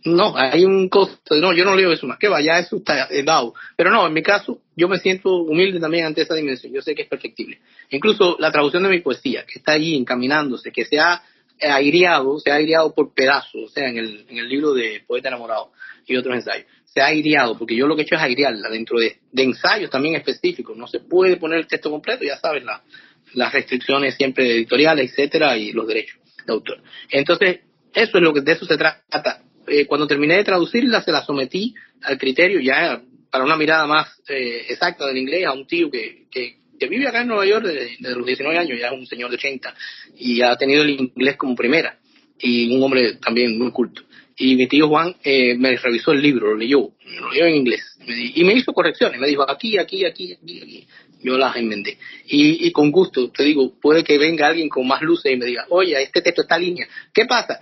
[0.04, 1.34] No, hay un costo.
[1.36, 2.18] No, yo no leo eso más.
[2.18, 3.54] Que vaya, eso está dado.
[3.76, 6.72] Pero no, en mi caso, yo me siento humilde también ante esa dimensión.
[6.72, 7.58] Yo sé que es perfectible.
[7.90, 11.22] Incluso la traducción de mi poesía, que está allí encaminándose, que se ha
[11.60, 15.28] aireado, se ha aireado por pedazos, o sea, en el, en el libro de Poeta
[15.28, 15.72] Enamorado
[16.06, 16.66] y otros ensayos.
[16.84, 19.90] Se ha aireado, porque yo lo que he hecho es airearla dentro de, de ensayos
[19.90, 20.76] también específicos.
[20.76, 22.82] No se puede poner el texto completo, ya sabes, la,
[23.34, 26.80] las restricciones siempre editoriales, etcétera, y los derechos de autor.
[27.10, 27.60] Entonces,
[27.92, 31.24] eso es lo que de eso se trata eh, cuando terminé de traducirla, se la
[31.24, 35.90] sometí al criterio ya para una mirada más eh, exacta del inglés a un tío
[35.90, 36.56] que, que,
[36.88, 39.74] vive acá en Nueva York desde, los 19 años, ya es un señor de 80
[40.16, 41.98] y ha tenido el inglés como primera
[42.40, 44.02] y un hombre también muy culto.
[44.36, 47.98] Y mi tío Juan eh, me revisó el libro, lo leyó, lo leyó en inglés
[48.06, 50.86] y me hizo correcciones, me dijo aquí, aquí, aquí, aquí, aquí.
[51.20, 51.98] Yo las enmendé.
[52.26, 55.46] Y, y con gusto, te digo, puede que venga alguien con más luces y me
[55.46, 56.86] diga, oye, este texto está línea.
[57.12, 57.60] ¿Qué pasa?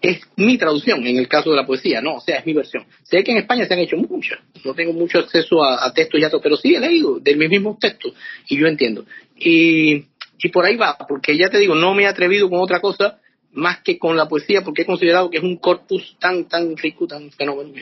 [0.00, 2.84] Es mi traducción en el caso de la poesía, no, o sea, es mi versión.
[3.02, 6.30] Sé que en España se han hecho muchas, no tengo mucho acceso a, textos ya,
[6.42, 8.12] pero sí he leído de mis mismos textos
[8.48, 9.04] y yo entiendo.
[9.36, 10.04] Y,
[10.42, 13.18] y por ahí va, porque ya te digo, no me he atrevido con otra cosa
[13.52, 17.06] más que con la poesía, porque he considerado que es un corpus tan, tan rico,
[17.06, 17.72] tan fenómeno.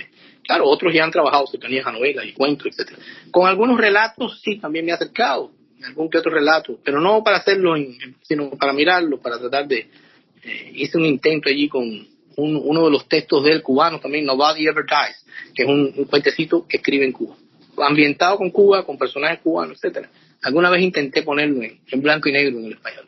[0.43, 2.99] Claro, otros ya han trabajado cercanías a novelas y cuentos, etcétera.
[3.31, 5.51] Con algunos relatos sí, también me he acercado,
[5.85, 7.75] algún que otro relato, pero no para hacerlo,
[8.23, 9.89] sino para mirarlo, para tratar de,
[10.47, 14.85] eh, hice un intento allí con uno de los textos del cubano también, Nobody Ever
[14.85, 15.25] Dies,
[15.55, 17.37] que es un, cuentecito que escribe en Cuba,
[17.79, 20.11] ambientado con Cuba, con personajes cubanos, etcétera.
[20.43, 23.07] Alguna vez intenté ponerlo en, blanco y negro en el español,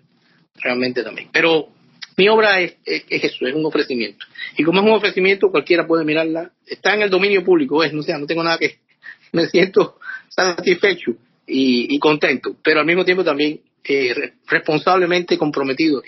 [0.57, 1.29] realmente también.
[1.31, 1.69] Pero
[2.17, 4.25] mi obra es, eso, es un ofrecimiento.
[4.57, 6.51] Y como es un ofrecimiento, cualquiera puede mirarla.
[6.67, 8.79] Está en el dominio público, es, no sé, no tengo nada que...
[9.33, 11.15] Me siento satisfecho
[11.47, 16.03] y, contento, pero al mismo tiempo también eh, responsablemente comprometido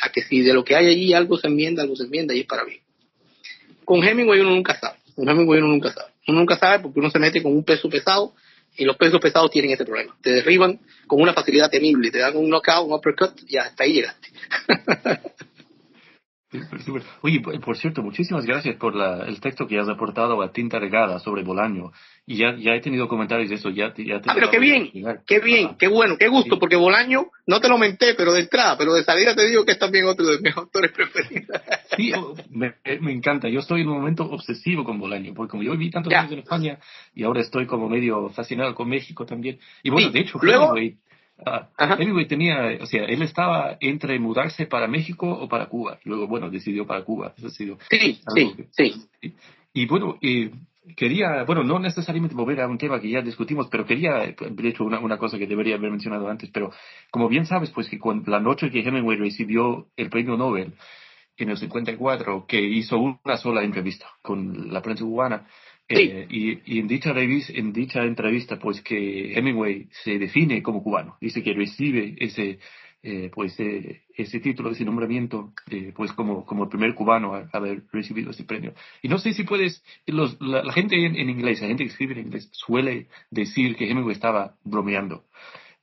[0.00, 2.40] a que si de lo que hay allí algo se enmienda, algo se enmienda y
[2.40, 2.80] es para bien.
[3.84, 6.12] Con Hemingway uno nunca sabe, con Hemingway uno nunca sabe.
[6.28, 8.34] Uno nunca sabe porque uno se mete con un peso pesado
[8.76, 10.16] y los pesos pesados tienen ese problema.
[10.20, 13.92] Te derriban con una facilidad temible, te dan un knockout, un uppercut y hasta ahí
[13.92, 14.28] llegaste.
[17.22, 21.18] Oye, por cierto, muchísimas gracias por la, el texto que has aportado a Tinta Regada
[21.18, 21.90] sobre Bolaño.
[22.24, 23.70] Y ya, ya he tenido comentarios de eso.
[23.70, 24.90] Ya, ya ah, pero qué bien,
[25.26, 28.78] qué bien, qué bueno, qué gusto, porque Bolaño no te lo menté, pero de entrada,
[28.78, 31.60] pero de salida te digo que es también otro de mis autores preferidos.
[31.96, 32.12] Sí,
[32.50, 33.48] me, me, encanta.
[33.48, 36.38] Yo estoy en un momento obsesivo con Bolaño, porque como yo viví tantos años en
[36.40, 36.78] España
[37.12, 39.58] y ahora estoy como medio fascinado con México también.
[39.82, 40.74] Y bueno, de hecho, luego,
[41.44, 41.68] Ah,
[42.28, 45.98] tenía, o sea, él estaba entre mudarse para México o para Cuba.
[46.04, 47.34] Luego, bueno, decidió para Cuba.
[47.36, 49.34] Eso ha sido sí, sí, sí.
[49.74, 50.18] Y, bueno,
[50.96, 54.84] quería, bueno, no necesariamente volver a un tema que ya discutimos, pero quería, de hecho,
[54.84, 56.72] una, una cosa que debería haber mencionado antes, pero
[57.10, 60.72] como bien sabes, pues que con la noche que Hemingway recibió el premio Nobel
[61.36, 65.46] en el 54, que hizo una sola entrevista con la prensa cubana,
[65.88, 71.16] Eh, y, en dicha revista, en dicha entrevista, pues que Hemingway se define como cubano,
[71.20, 72.58] dice que recibe ese,
[73.04, 75.52] eh, pues eh, ese título, ese nombramiento,
[75.94, 78.74] pues como, como el primer cubano a, haber recibido ese premio.
[79.00, 82.26] Y no sé si puedes, los, la, gente en, inglés, la gente que escribe en
[82.26, 85.24] inglés, suele decir que Hemingway estaba bromeando.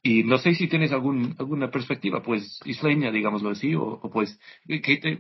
[0.06, 4.38] Y no sé si tienes algún, alguna perspectiva, pues, isleña, digámoslo así, o, pues,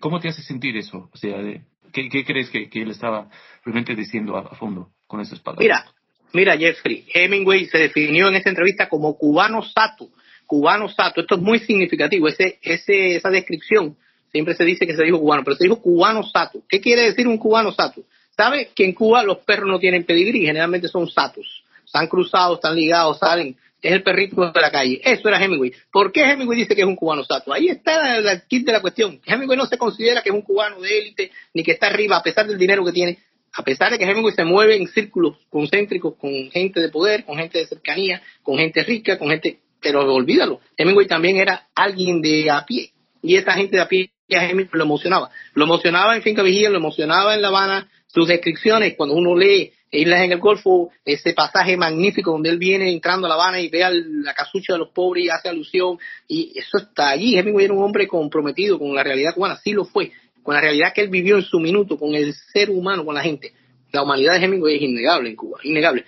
[0.02, 1.10] ¿cómo te hace sentir eso?
[1.14, 1.62] O sea, de,
[1.94, 3.30] ¿Qué, crees que, él estaba
[3.64, 5.64] realmente diciendo a, fondo con esas palabras?
[5.64, 5.86] Mira,
[6.34, 10.10] mira, Jeffrey, Hemingway se definió en esa entrevista como cubano sato,
[10.46, 11.22] cubano sato.
[11.22, 13.96] Esto es muy significativo, ese, ese, esa descripción.
[14.32, 16.64] Siempre se dice que se dijo cubano, pero se dijo cubano sato.
[16.68, 18.04] ¿Qué quiere decir un cubano sato?
[18.36, 20.42] ¿Sabe que en Cuba los perros no tienen pedigrí?
[20.42, 21.64] Generalmente son satos.
[21.86, 25.02] Están cruzados, están ligados, salen es el perrito de la calle.
[25.04, 25.74] Eso era Hemingway.
[25.92, 27.52] ¿Por qué Hemingway dice que es un cubano sato?
[27.52, 29.20] Ahí está el kit de la cuestión.
[29.26, 32.24] Hemingway no se considera que es un cubano de élite, ni que está arriba, a
[32.24, 33.20] pesar del dinero que tiene,
[33.52, 37.38] a pesar de que Hemingway se mueve en círculos concéntricos con gente de poder, con
[37.38, 39.60] gente de cercanía, con gente rica, con gente...
[39.82, 42.92] Pero olvídalo, Hemingway también era alguien de a pie.
[43.22, 45.30] Y esa gente de a pie a Hemingway lo emocionaba.
[45.56, 47.90] Lo emocionaba en Finca Vigía, lo emocionaba en La Habana.
[48.08, 52.92] Sus descripciones, cuando uno lee Islas en el Golfo, ese pasaje magnífico donde él viene
[52.92, 56.00] entrando a La Habana y ve a la casucha de los pobres y hace alusión,
[56.28, 57.38] y eso está allí.
[57.38, 60.94] Hemingway era un hombre comprometido con la realidad cubana, sí lo fue, con la realidad
[60.94, 63.54] que él vivió en su minuto, con el ser humano, con la gente.
[63.92, 66.06] La humanidad de Hemingway es innegable en Cuba, innegable.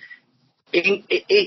[0.72, 0.84] Es,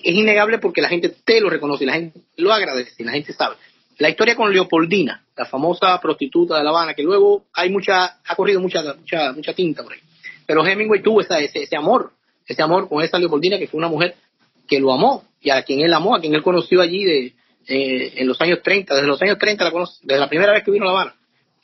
[0.04, 3.58] innegable porque la gente te lo reconoce, la gente lo agradece, la gente sabe.
[3.98, 8.36] La historia con Leopoldina, la famosa prostituta de La Habana, que luego hay mucha, ha
[8.36, 10.00] corrido mucha, mucha, mucha tinta por ahí.
[10.48, 12.14] Pero Hemingway tuvo ese, ese amor
[12.50, 14.16] ese amor con esa Leopoldina, que fue una mujer
[14.68, 17.34] que lo amó y a quien él amó, a quien él conoció allí de,
[17.68, 20.64] eh, en los años 30, desde los años 30 la conoce, desde la primera vez
[20.64, 21.16] que vino a La Habana.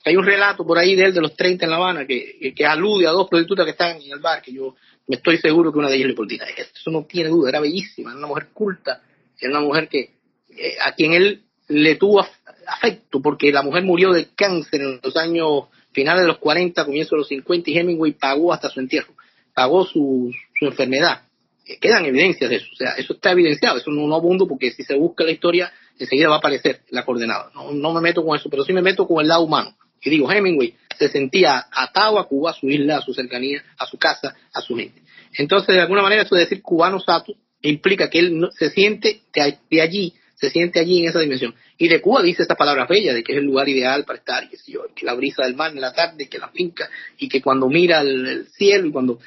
[0.05, 2.65] Hay un relato por ahí de él de los 30 en La Habana que, que
[2.65, 4.75] alude a dos prostitutas que están en el bar, que yo
[5.07, 6.45] me estoy seguro que una de ellas es Leopoldina.
[6.45, 9.01] Eso no tiene duda, era bellísima, era una mujer culta,
[9.39, 10.11] era una mujer que
[10.55, 12.23] eh, a quien él le tuvo
[12.67, 17.11] afecto, porque la mujer murió de cáncer en los años finales de los 40, comienzos
[17.11, 19.13] de los 50, y Hemingway pagó hasta su entierro,
[19.53, 21.23] pagó su, su enfermedad.
[21.65, 24.71] Eh, quedan evidencias de eso, o sea, eso está evidenciado, eso no, no abundo porque
[24.71, 27.51] si se busca la historia, enseguida va a aparecer la coordenada.
[27.53, 29.75] No, no me meto con eso, pero sí me meto con el lado humano.
[30.01, 33.87] Y digo, Hemingway se sentía atado a Cuba, a su isla, a su cercanía, a
[33.87, 35.01] su casa, a su gente.
[35.37, 39.81] Entonces, de alguna manera, eso de decir cubano sato implica que él se siente de,
[39.81, 41.55] allí, se siente allí en esa dimensión.
[41.77, 44.47] Y de Cuba dice estas palabras bellas, de que es el lugar ideal para estar,
[44.47, 44.57] que,
[44.95, 48.01] que la brisa del mar en la tarde, que la finca, y que cuando mira
[48.01, 49.19] el cielo y cuando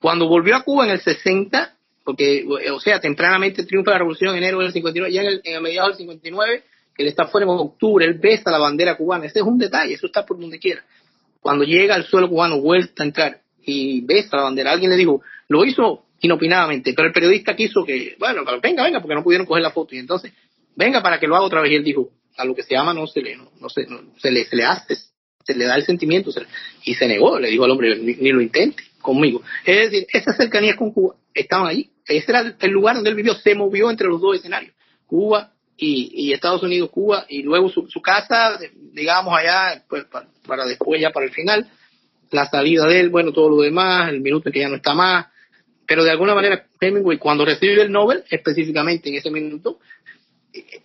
[0.00, 1.74] cuando volvió a Cuba en el 60,
[2.04, 5.62] porque, o sea, tempranamente triunfa la revolución en enero del 59, ya en el, en
[5.62, 6.62] mediados del 59,
[6.94, 9.26] que él está fuera en octubre, él besa la bandera cubana.
[9.26, 10.84] Ese es un detalle, eso está por donde quiera.
[11.40, 15.20] Cuando llega al suelo cubano, vuelta a entrar y besa la bandera, alguien le dijo,
[15.48, 19.62] lo hizo inopinadamente, pero el periodista quiso que, bueno, venga, venga, porque no pudieron coger
[19.62, 19.94] la foto.
[19.94, 20.32] Y entonces,
[20.74, 21.72] venga para que lo haga otra vez.
[21.72, 23.86] Y él dijo, a lo que se llama no se le, no, se,
[24.16, 24.96] se, le, se le hace,
[25.44, 26.30] se le da el sentimiento.
[26.84, 29.42] y se negó, le dijo al hombre, ni lo intente conmigo.
[29.64, 31.90] Es decir, esas cercanías con Cuba estaban allí.
[32.06, 34.74] Ese era el lugar donde él vivió, se movió entre los dos escenarios,
[35.06, 38.58] Cuba y, Estados Unidos, Cuba, y luego su, casa,
[38.92, 40.04] digamos allá, pues
[40.46, 41.68] para, después, ya para el final,
[42.30, 44.94] la salida de él, bueno, todo lo demás, el minuto en que ya no está
[44.94, 45.26] más,
[45.86, 49.78] pero de alguna manera Hemingway cuando recibe el Nobel, específicamente en ese minuto,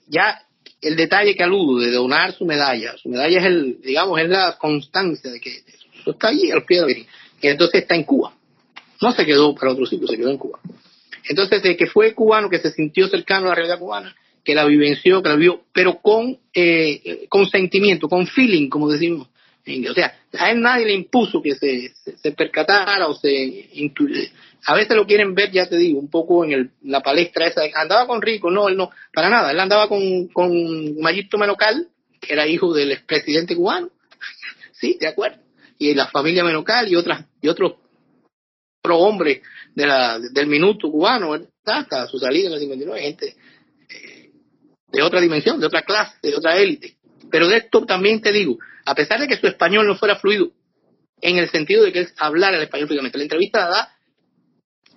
[0.07, 0.41] ya
[0.82, 4.57] el detalle que aludo de donar su medalla, su medalla es el, digamos, es la
[4.57, 5.64] constancia de que
[5.99, 6.93] eso está allí al pie de la
[7.50, 8.34] entonces está en Cuba.
[9.02, 10.60] No se quedó para otro sitio, se quedó en Cuba.
[11.28, 14.66] Entonces, de que fue cubano, que se sintió cercano a la realidad cubana, que la
[14.66, 19.30] vivenció, que la vivió, pero con, eh, con sentimiento, con feeling, como decimos.
[19.89, 23.70] O sea, a él nadie le impuso que se, se, percatara o se
[24.66, 27.62] A veces lo quieren ver, ya te digo, un poco en el, la palestra esa.
[27.76, 29.52] Andaba con Rico, no, él no, para nada.
[29.52, 31.88] Él andaba con, con Mayito Menocal,
[32.20, 33.89] que era hijo del expresidente cubano.
[34.74, 35.43] sí, de acuerdo
[35.78, 37.74] y la familia Menocal y otras y otros
[38.82, 39.42] prohombres
[39.74, 41.34] de la, del minuto cubano,
[41.66, 43.36] hasta su salida en el 59, gente
[43.90, 44.32] eh,
[44.92, 46.98] de otra dimensión, de otra clase, de otra élite.
[47.32, 50.52] Pero de esto también te digo, a pesar de que su español no fuera fluido,
[51.22, 53.96] en el sentido de que él hablara el español fluidamente, la entrevista da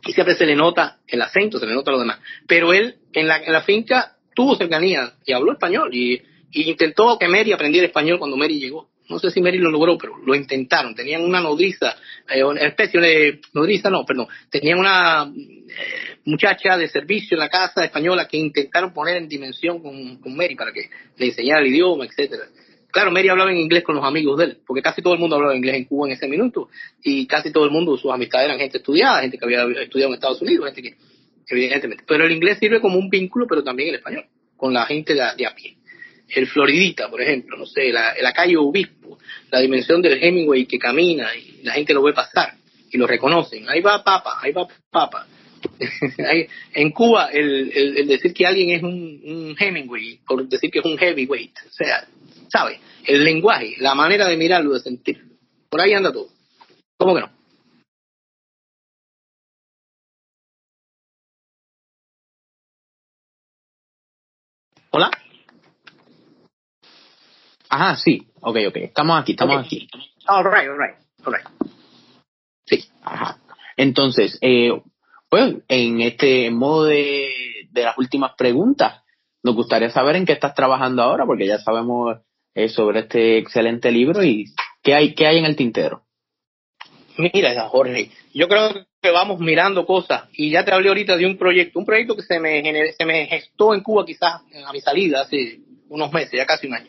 [0.05, 2.19] y siempre se le nota el acento, se le nota lo demás.
[2.49, 6.21] Pero él en la, en la finca tuvo cercanía y habló español y,
[6.51, 8.91] y intentó que Mary aprendiera español cuando Mary llegó.
[9.09, 10.95] No sé si Mary lo logró, pero lo intentaron.
[10.95, 11.97] Tenían una nodriza,
[12.29, 14.27] eh, especie de nodriza, no, perdón.
[14.51, 19.81] Tenían una eh, muchacha de servicio en la casa española que intentaron poner en dimensión
[19.81, 22.45] con, con Mary para que le enseñara el idioma, etcétera.
[22.91, 25.37] claro, Mary hablaba en inglés con los amigos de él, porque casi todo el mundo
[25.37, 26.69] hablaba inglés en Cuba en ese minuto,
[27.03, 30.15] y casi todo el mundo, sus amistades eran gente estudiada, gente que había estudiado en
[30.15, 30.97] Estados Unidos, gente que,
[31.49, 32.05] evidentemente.
[32.07, 34.25] Pero el inglés sirve como un vínculo, pero también el español,
[34.57, 35.76] con la gente de, a pie.
[36.29, 39.19] El Floridita, por ejemplo, no sé, la, la calle Obispo,
[39.51, 42.55] la dimensión del Hemingway que camina y la gente lo ve pasar
[42.91, 43.69] y lo reconocen.
[43.69, 45.27] Ahí va Papa, ahí va Papa
[46.75, 51.59] en Cuba, el, decir que alguien es un, Hemingway, por decir que es un heavyweight,
[51.69, 52.07] o sea,
[52.49, 52.81] ¿sabe?
[53.05, 55.37] El lenguaje, la manera de mirarlo, de sentirlo.
[55.69, 56.29] Por ahí anda todo.
[56.97, 57.31] ¿Cómo que no?
[64.91, 65.11] ¿Hola?
[67.77, 68.27] Ajá, sí.
[68.41, 68.77] Ok, ok.
[68.77, 69.87] Estamos aquí, estamos aquí.
[70.27, 70.97] All right, all right,
[71.27, 71.47] all right.
[72.65, 73.37] Sí, ajá.
[73.77, 74.73] Entonces, eh,
[75.29, 77.29] pues en este modo de,
[77.75, 79.03] las últimas preguntas,
[79.43, 82.17] nos gustaría saber en qué estás trabajando ahora, porque ya sabemos
[82.55, 84.47] eh, sobre este excelente libro y
[84.83, 86.03] qué hay, qué hay en el tintero.
[87.19, 88.71] Mira, Jorge, yo creo
[89.03, 92.23] que vamos mirando cosas y ya te hablé ahorita de un proyecto, un proyecto que
[92.23, 92.63] se me,
[92.95, 95.61] se me gestó en Cuba quizás a mi salida hace
[95.91, 96.89] unos meses, ya casi un año.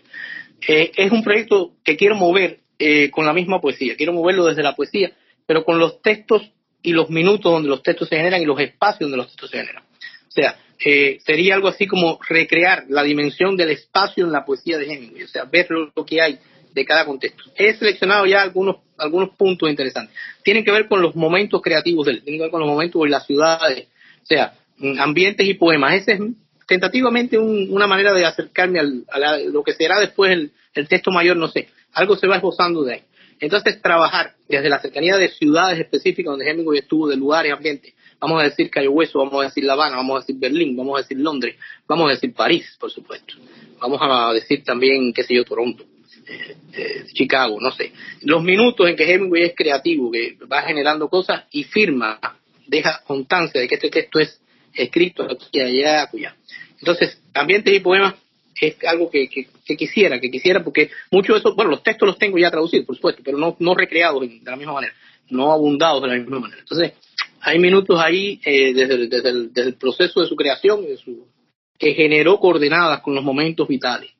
[0.67, 4.63] Eh, es un proyecto que quiero mover eh, con la misma poesía, quiero moverlo desde
[4.63, 5.11] la poesía,
[5.45, 6.51] pero con los textos
[6.81, 9.57] y los minutos donde los textos se generan y los espacios donde los textos se
[9.57, 9.83] generan.
[9.83, 14.77] O sea, eh, sería algo así como recrear la dimensión del espacio en la poesía
[14.77, 16.39] de Hemingway, o sea, ver lo, que hay
[16.73, 17.43] de cada contexto.
[17.55, 20.15] He seleccionado ya algunos, algunos puntos interesantes.
[20.43, 23.11] Tienen que ver con los momentos creativos de tienen que ver con los momentos en
[23.11, 23.87] las ciudades,
[24.21, 24.53] o sea,
[24.99, 25.95] ambientes y poemas.
[25.95, 26.19] Esa es
[26.67, 31.37] tentativamente una manera de acercarme al, a lo que será después el, el texto mayor,
[31.37, 31.69] no sé.
[31.93, 33.01] Algo se va esbozando de ahí.
[33.39, 38.41] Entonces, trabajar desde la cercanía de ciudades específicas donde Hemingway estuvo, de lugares, ambientes, vamos
[38.41, 41.01] a decir Cayo Hueso, vamos a decir La Habana, vamos a decir Berlín, vamos a
[41.03, 41.55] decir Londres,
[41.87, 43.35] vamos a decir París, por supuesto,
[43.79, 45.85] vamos a decir también, qué sé yo, Toronto,
[46.27, 47.91] eh, eh, Chicago, no sé.
[48.21, 52.19] Los minutos en que Hemingway es creativo, que va generando cosas y firma,
[52.65, 54.41] deja constancia de que este texto es
[54.77, 56.35] escrito aquí, allá, allá.
[56.79, 58.15] Entonces, ambientes y poemas
[58.59, 59.29] es algo que,
[59.77, 62.95] quisiera, que quisiera, porque muchos de esos, bueno, los textos los tengo ya traducidos, por
[62.95, 64.93] supuesto, pero no, no recreados de la misma manera,
[65.29, 66.61] no abundados de la misma manera.
[66.61, 66.93] Entonces,
[67.41, 70.97] hay minutos ahí eh, desde, el, desde, el, desde, el, proceso de su creación de
[70.97, 71.27] su,
[71.77, 74.11] que generó coordenadas con los momentos vitales.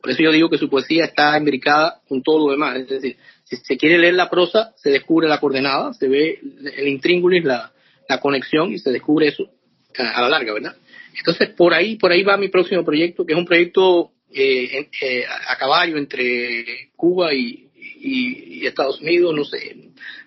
[0.00, 2.76] Por eso yo digo que su poesía está imbricada con todo lo demás.
[2.76, 6.40] Es decir, si se quiere leer la prosa, se descubre la coordenada, se ve
[6.76, 7.72] el intríngulis, la,
[8.08, 9.48] la conexión y se descubre eso
[9.98, 10.76] a la larga, ¿verdad?
[11.16, 15.24] Entonces, por ahí, por ahí va mi próximo proyecto, que es un proyecto eh, eh,
[15.26, 17.68] a caballo entre Cuba y,
[18.64, 19.76] Estados Unidos, no sé,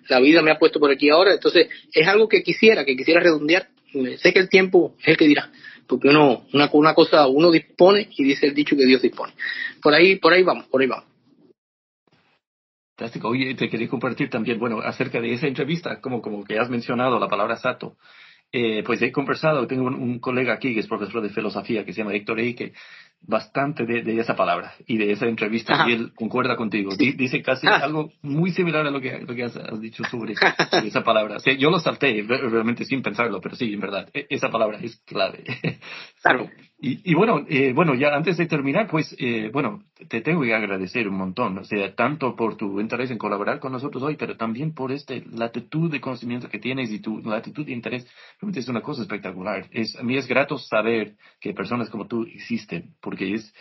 [0.10, 3.22] la vida me ha puesto por aquí ahora, entonces es algo que quisiera, que quisiera
[3.22, 3.70] redondear.
[4.18, 5.50] Sé que el tiempo es el que dirá,
[5.88, 9.34] porque uno, una, una cosa, uno dispone y dice el dicho que Dios dispone.
[9.82, 11.06] Por ahí, por ahí vamos, por ahí vamos.
[12.98, 13.30] Fantástico.
[13.30, 17.20] Oye, te quería compartir también, bueno, acerca de esa entrevista, como, como que has mencionado
[17.20, 17.98] la palabra Sato.
[18.52, 22.00] Eh, pues he conversado, tengo un, colega aquí que es profesor de filosofía que se
[22.00, 22.74] llama Héctor Eike,
[23.28, 26.92] bastante de, esa palabra y de esa entrevista y él concuerda contigo.
[26.96, 30.34] dice casi algo muy similar a lo que, lo que has, dicho sobre,
[30.84, 31.38] esa palabra.
[31.58, 35.44] yo lo salté realmente sin pensarlo, pero sí, en verdad, e, esa palabra es clave.
[36.22, 36.50] Claro.
[36.80, 40.54] Y, y bueno, eh, bueno, ya antes de terminar, pues, eh, bueno, te tengo que
[40.54, 44.36] agradecer un montón, o sea, tanto por tu interés en colaborar con nosotros hoy, pero
[44.36, 48.06] también por este latitud de conocimiento que tienes y tu latitud de interés.
[48.42, 49.68] Realmente es una cosa espectacular.
[49.72, 53.54] Es, a mí es grato saber que personas como tú existen, porque es,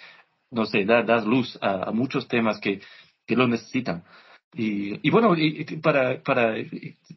[0.50, 2.80] no sé, da, das luz a, muchos temas que,
[3.26, 4.04] que lo necesitan.
[4.52, 6.54] Y, y, bueno, y, para, para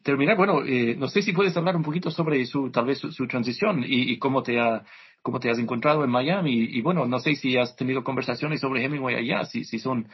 [0.02, 3.26] terminar, bueno, eh, no sé si puedes hablar un poquito sobre su, tal vez su,
[3.28, 4.84] transición y, y, cómo te ha,
[5.22, 6.52] cómo te has encontrado en Miami.
[6.52, 10.08] Y, bueno, no sé si has tenido conversaciones sobre Hemingway allá, si, si son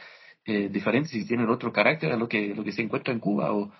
[0.45, 3.51] eh, diferentes, si tienen otro carácter a lo que, lo que se encuentra en Cuba
[3.53, 3.71] o,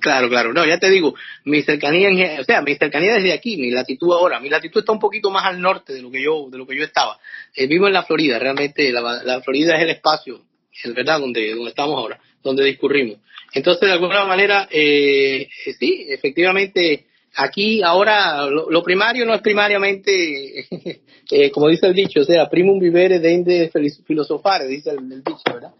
[0.00, 0.52] Claro, claro.
[0.52, 1.14] No, ya te digo,
[1.44, 4.98] mi cercanía, o sea, mi cercanía desde aquí, mi latitud ahora, mi latitud está un
[4.98, 7.18] poquito más al norte de lo que yo, de lo que yo estaba.
[7.54, 10.42] Eh, vivo en la Florida, realmente la, Florida es el espacio,
[10.72, 13.18] es verdad, donde, donde estamos ahora, donde discurrimos.
[13.52, 20.68] Entonces, de alguna manera, eh, eh, sí, efectivamente, aquí ahora lo, primario no es primariamente,
[21.52, 23.70] como dice el dicho, o sea, primum vivere dende
[24.06, 25.72] filosofare, dice el, el dicho, ¿verdad?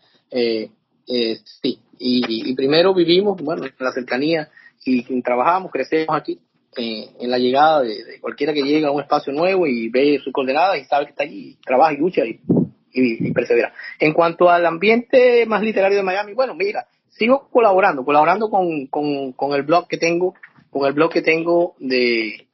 [1.62, 4.48] sí, y, primero vivimos, bueno, en la cercanía
[4.84, 6.38] y, trabajamos, crecemos aquí
[6.76, 10.32] eh, en la llegada de, cualquiera que llega a un espacio nuevo y ve sus
[10.32, 12.40] coordenadas y sabe que está allí, trabaja y lucha y,
[12.92, 13.72] y, persevera.
[13.98, 19.32] En cuanto al ambiente más literario de Miami, bueno, mira, sigo colaborando, colaborando con, con,
[19.32, 20.34] con el blog que tengo,
[20.70, 22.46] con el blog que tengo de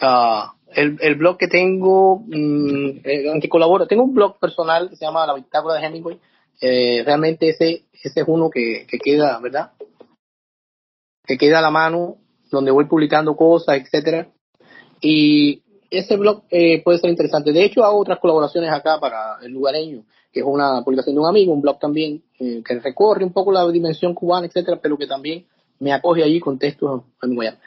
[0.00, 4.88] uh, el, el blog que tengo, mm, eh, en que colaboro, tengo un blog personal
[4.88, 6.18] que se llama La Bitácora de Hemingway.
[6.60, 9.72] Eh, realmente ese, ese es uno que, que queda, ¿verdad?
[11.24, 12.16] Que queda a la mano,
[12.50, 14.28] donde voy publicando cosas, etcétera.
[15.00, 17.52] Y ese blog eh, puede ser interesante.
[17.52, 21.28] De hecho, hago otras colaboraciones acá para el lugareño, que es una publicación de un
[21.28, 25.06] amigo, un blog también, eh, que recorre un poco la dimensión cubana, etcétera, pero que
[25.06, 25.46] también
[25.78, 27.60] me acoge allí con textos hemingwayanos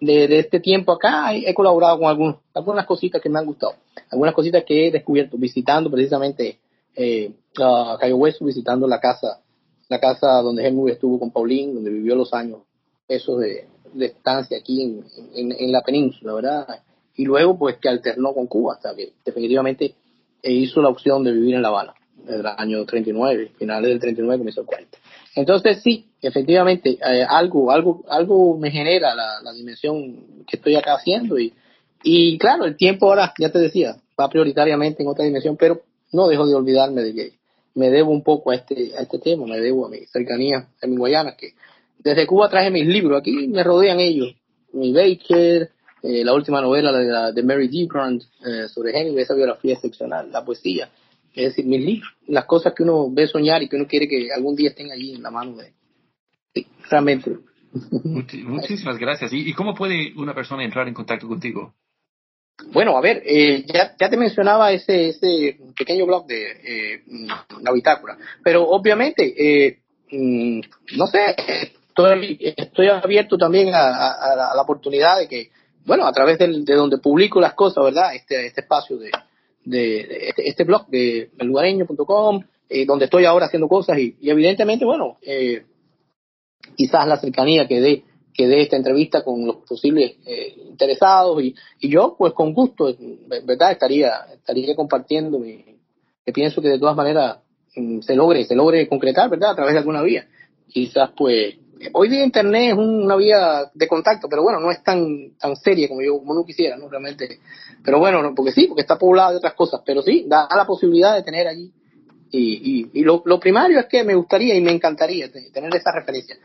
[0.00, 3.74] de, de este tiempo acá he, colaborado con algunos, algunas cositas que me han gustado,
[4.10, 6.58] algunas cositas que he descubierto visitando precisamente
[6.94, 7.32] eh,
[7.64, 9.40] a Cayo Hueso, visitando la casa,
[9.88, 12.60] la casa donde Hemingway estuvo con Paulín, donde vivió los años
[13.08, 16.80] esos de, de estancia aquí en, en, la península, ¿verdad?
[17.14, 19.94] Y luego pues que alternó con Cuba, hasta que definitivamente
[20.42, 21.94] e hizo la opción de vivir en La Habana,
[22.26, 24.98] en el año 39, finales del 39 comenzó el 40.
[25.36, 30.94] Entonces sí, efectivamente, eh, algo, algo, algo me genera la, la, dimensión que estoy acá
[30.94, 31.52] haciendo y,
[32.02, 35.82] y claro, el tiempo ahora, ya te decía, va prioritariamente en otra dimensión, pero
[36.12, 37.32] no dejo de olvidarme de que
[37.76, 40.86] me debo un poco a este, a este tema, me debo a mi cercanía a
[40.86, 41.54] mi Guayana, que
[41.98, 44.34] desde Cuba traje mis libros, aquí me rodean ellos,
[44.72, 45.70] mi Baker,
[46.02, 47.86] eh, la última novela de, la, de Mary D.
[47.88, 50.88] Grant eh, sobre Hemingway, esa biografía excepcional, la poesía,
[51.34, 54.32] es decir, mis libros, las cosas que uno ve soñar y que uno quiere que
[54.34, 55.72] algún día estén allí en la mano de
[56.54, 57.36] sí, realmente.
[58.44, 59.32] Muchísimas gracias.
[59.34, 61.74] ¿Y, cómo puede una persona entrar en contacto contigo?
[62.72, 67.02] Bueno, a ver, eh, ya, ya te mencionaba ese, ese pequeño blog de eh,
[67.60, 69.78] la bitácora, pero obviamente, eh,
[70.10, 70.60] mm,
[70.96, 75.50] no sé, estoy, estoy abierto también a, la oportunidad de que,
[75.84, 78.14] bueno, a través de, de donde publico las cosas, ¿verdad?
[78.14, 79.10] Este, este espacio de,
[79.66, 85.64] este, este, blog de ellugareño.com, eh, donde estoy ahora haciendo cosas y, evidentemente, bueno, eh,
[86.76, 88.04] quizás la cercanía que dé
[88.36, 92.94] que dé esta entrevista con los posibles eh, interesados y, y yo, pues con gusto,
[93.44, 95.64] verdad, estaría estaría compartiendo mi,
[96.34, 97.38] pienso que de todas maneras
[97.74, 100.26] mm, se logre se logre concretar, verdad, a través de alguna vía.
[100.68, 101.54] Quizás, pues,
[101.92, 105.88] hoy día Internet es una vía de contacto, pero bueno, no es tan tan seria
[105.88, 106.88] como yo como uno quisiera, ¿no?
[106.88, 107.38] Realmente.
[107.82, 111.14] Pero bueno, porque sí, porque está poblada de otras cosas, pero sí, da la posibilidad
[111.14, 111.72] de tener allí.
[112.30, 115.92] Y, y, y lo, lo, primario es que me gustaría y me encantaría tener esa
[115.92, 116.36] referencia.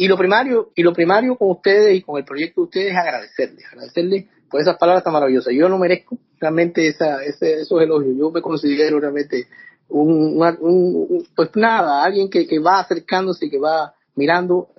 [0.00, 2.96] Y lo primario, y lo primario con ustedes y con el proyecto de ustedes es
[2.96, 5.52] agradecerles, agradecerles por esas palabras tan maravillosas.
[5.52, 8.16] Yo no merezco realmente esa, ese, esos elogios.
[8.16, 9.46] Yo me considero realmente
[9.90, 14.70] un, un, pues nada, alguien que, que va acercándose que va mirando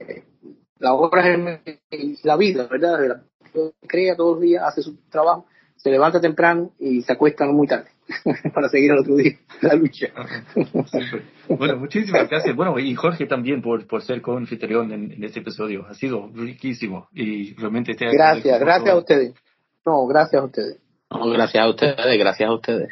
[0.00, 0.24] eh,
[0.80, 1.60] la obra
[2.24, 2.98] la vida, ¿verdad?
[3.06, 3.22] La,
[3.86, 5.46] crea todos los días, hace su trabajo,
[5.78, 7.90] se levanta temprano y se acuesta muy tarde
[8.54, 10.08] para seguir el otro día la lucha.
[11.48, 12.54] bueno, muchísimas gracias.
[12.54, 15.86] Bueno, y Jorge también por, por ser co-anfitrión en, en, este episodio.
[15.88, 19.34] Ha sido riquísimo y realmente te Gracias, gracias a ustedes.
[19.86, 20.78] No, gracias a ustedes.
[21.10, 22.88] No, gracias a ustedes, gracias a ustedes.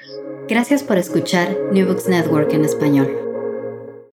[0.49, 3.26] Gracias por escuchar New Books Network en español.